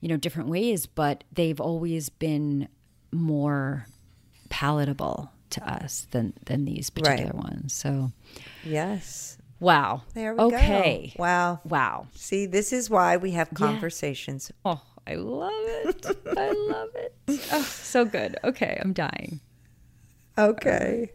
you 0.00 0.08
know 0.08 0.16
different 0.16 0.48
ways 0.48 0.86
but 0.86 1.22
they've 1.32 1.60
always 1.60 2.08
been 2.08 2.68
more 3.12 3.86
palatable 4.48 5.30
to 5.50 5.66
us 5.70 6.06
than 6.10 6.32
than 6.46 6.64
these 6.64 6.90
particular 6.90 7.32
ones. 7.32 7.72
So 7.72 8.10
yes 8.64 9.38
wow 9.62 10.02
There 10.14 10.34
we 10.34 10.40
okay 10.40 10.50
go. 10.50 10.56
Okay. 10.56 11.14
Wow. 11.18 11.60
wow 11.64 12.06
See, 12.14 12.46
this 12.46 12.72
is 12.72 12.90
why 12.90 13.16
we 13.16 13.30
have 13.32 13.48
conversations. 13.54 14.50
Oh, 14.64 14.82
I 15.06 15.14
love 15.14 15.52
it. 15.86 16.06
I 16.36 16.50
love 16.70 16.90
it. 16.94 17.14
Oh, 17.52 17.62
so 17.62 18.04
good. 18.04 18.36
Okay, 18.44 18.78
I'm 18.82 18.92
dying. 18.92 19.40
Okay. 20.36 21.12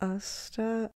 Asta 0.00 0.90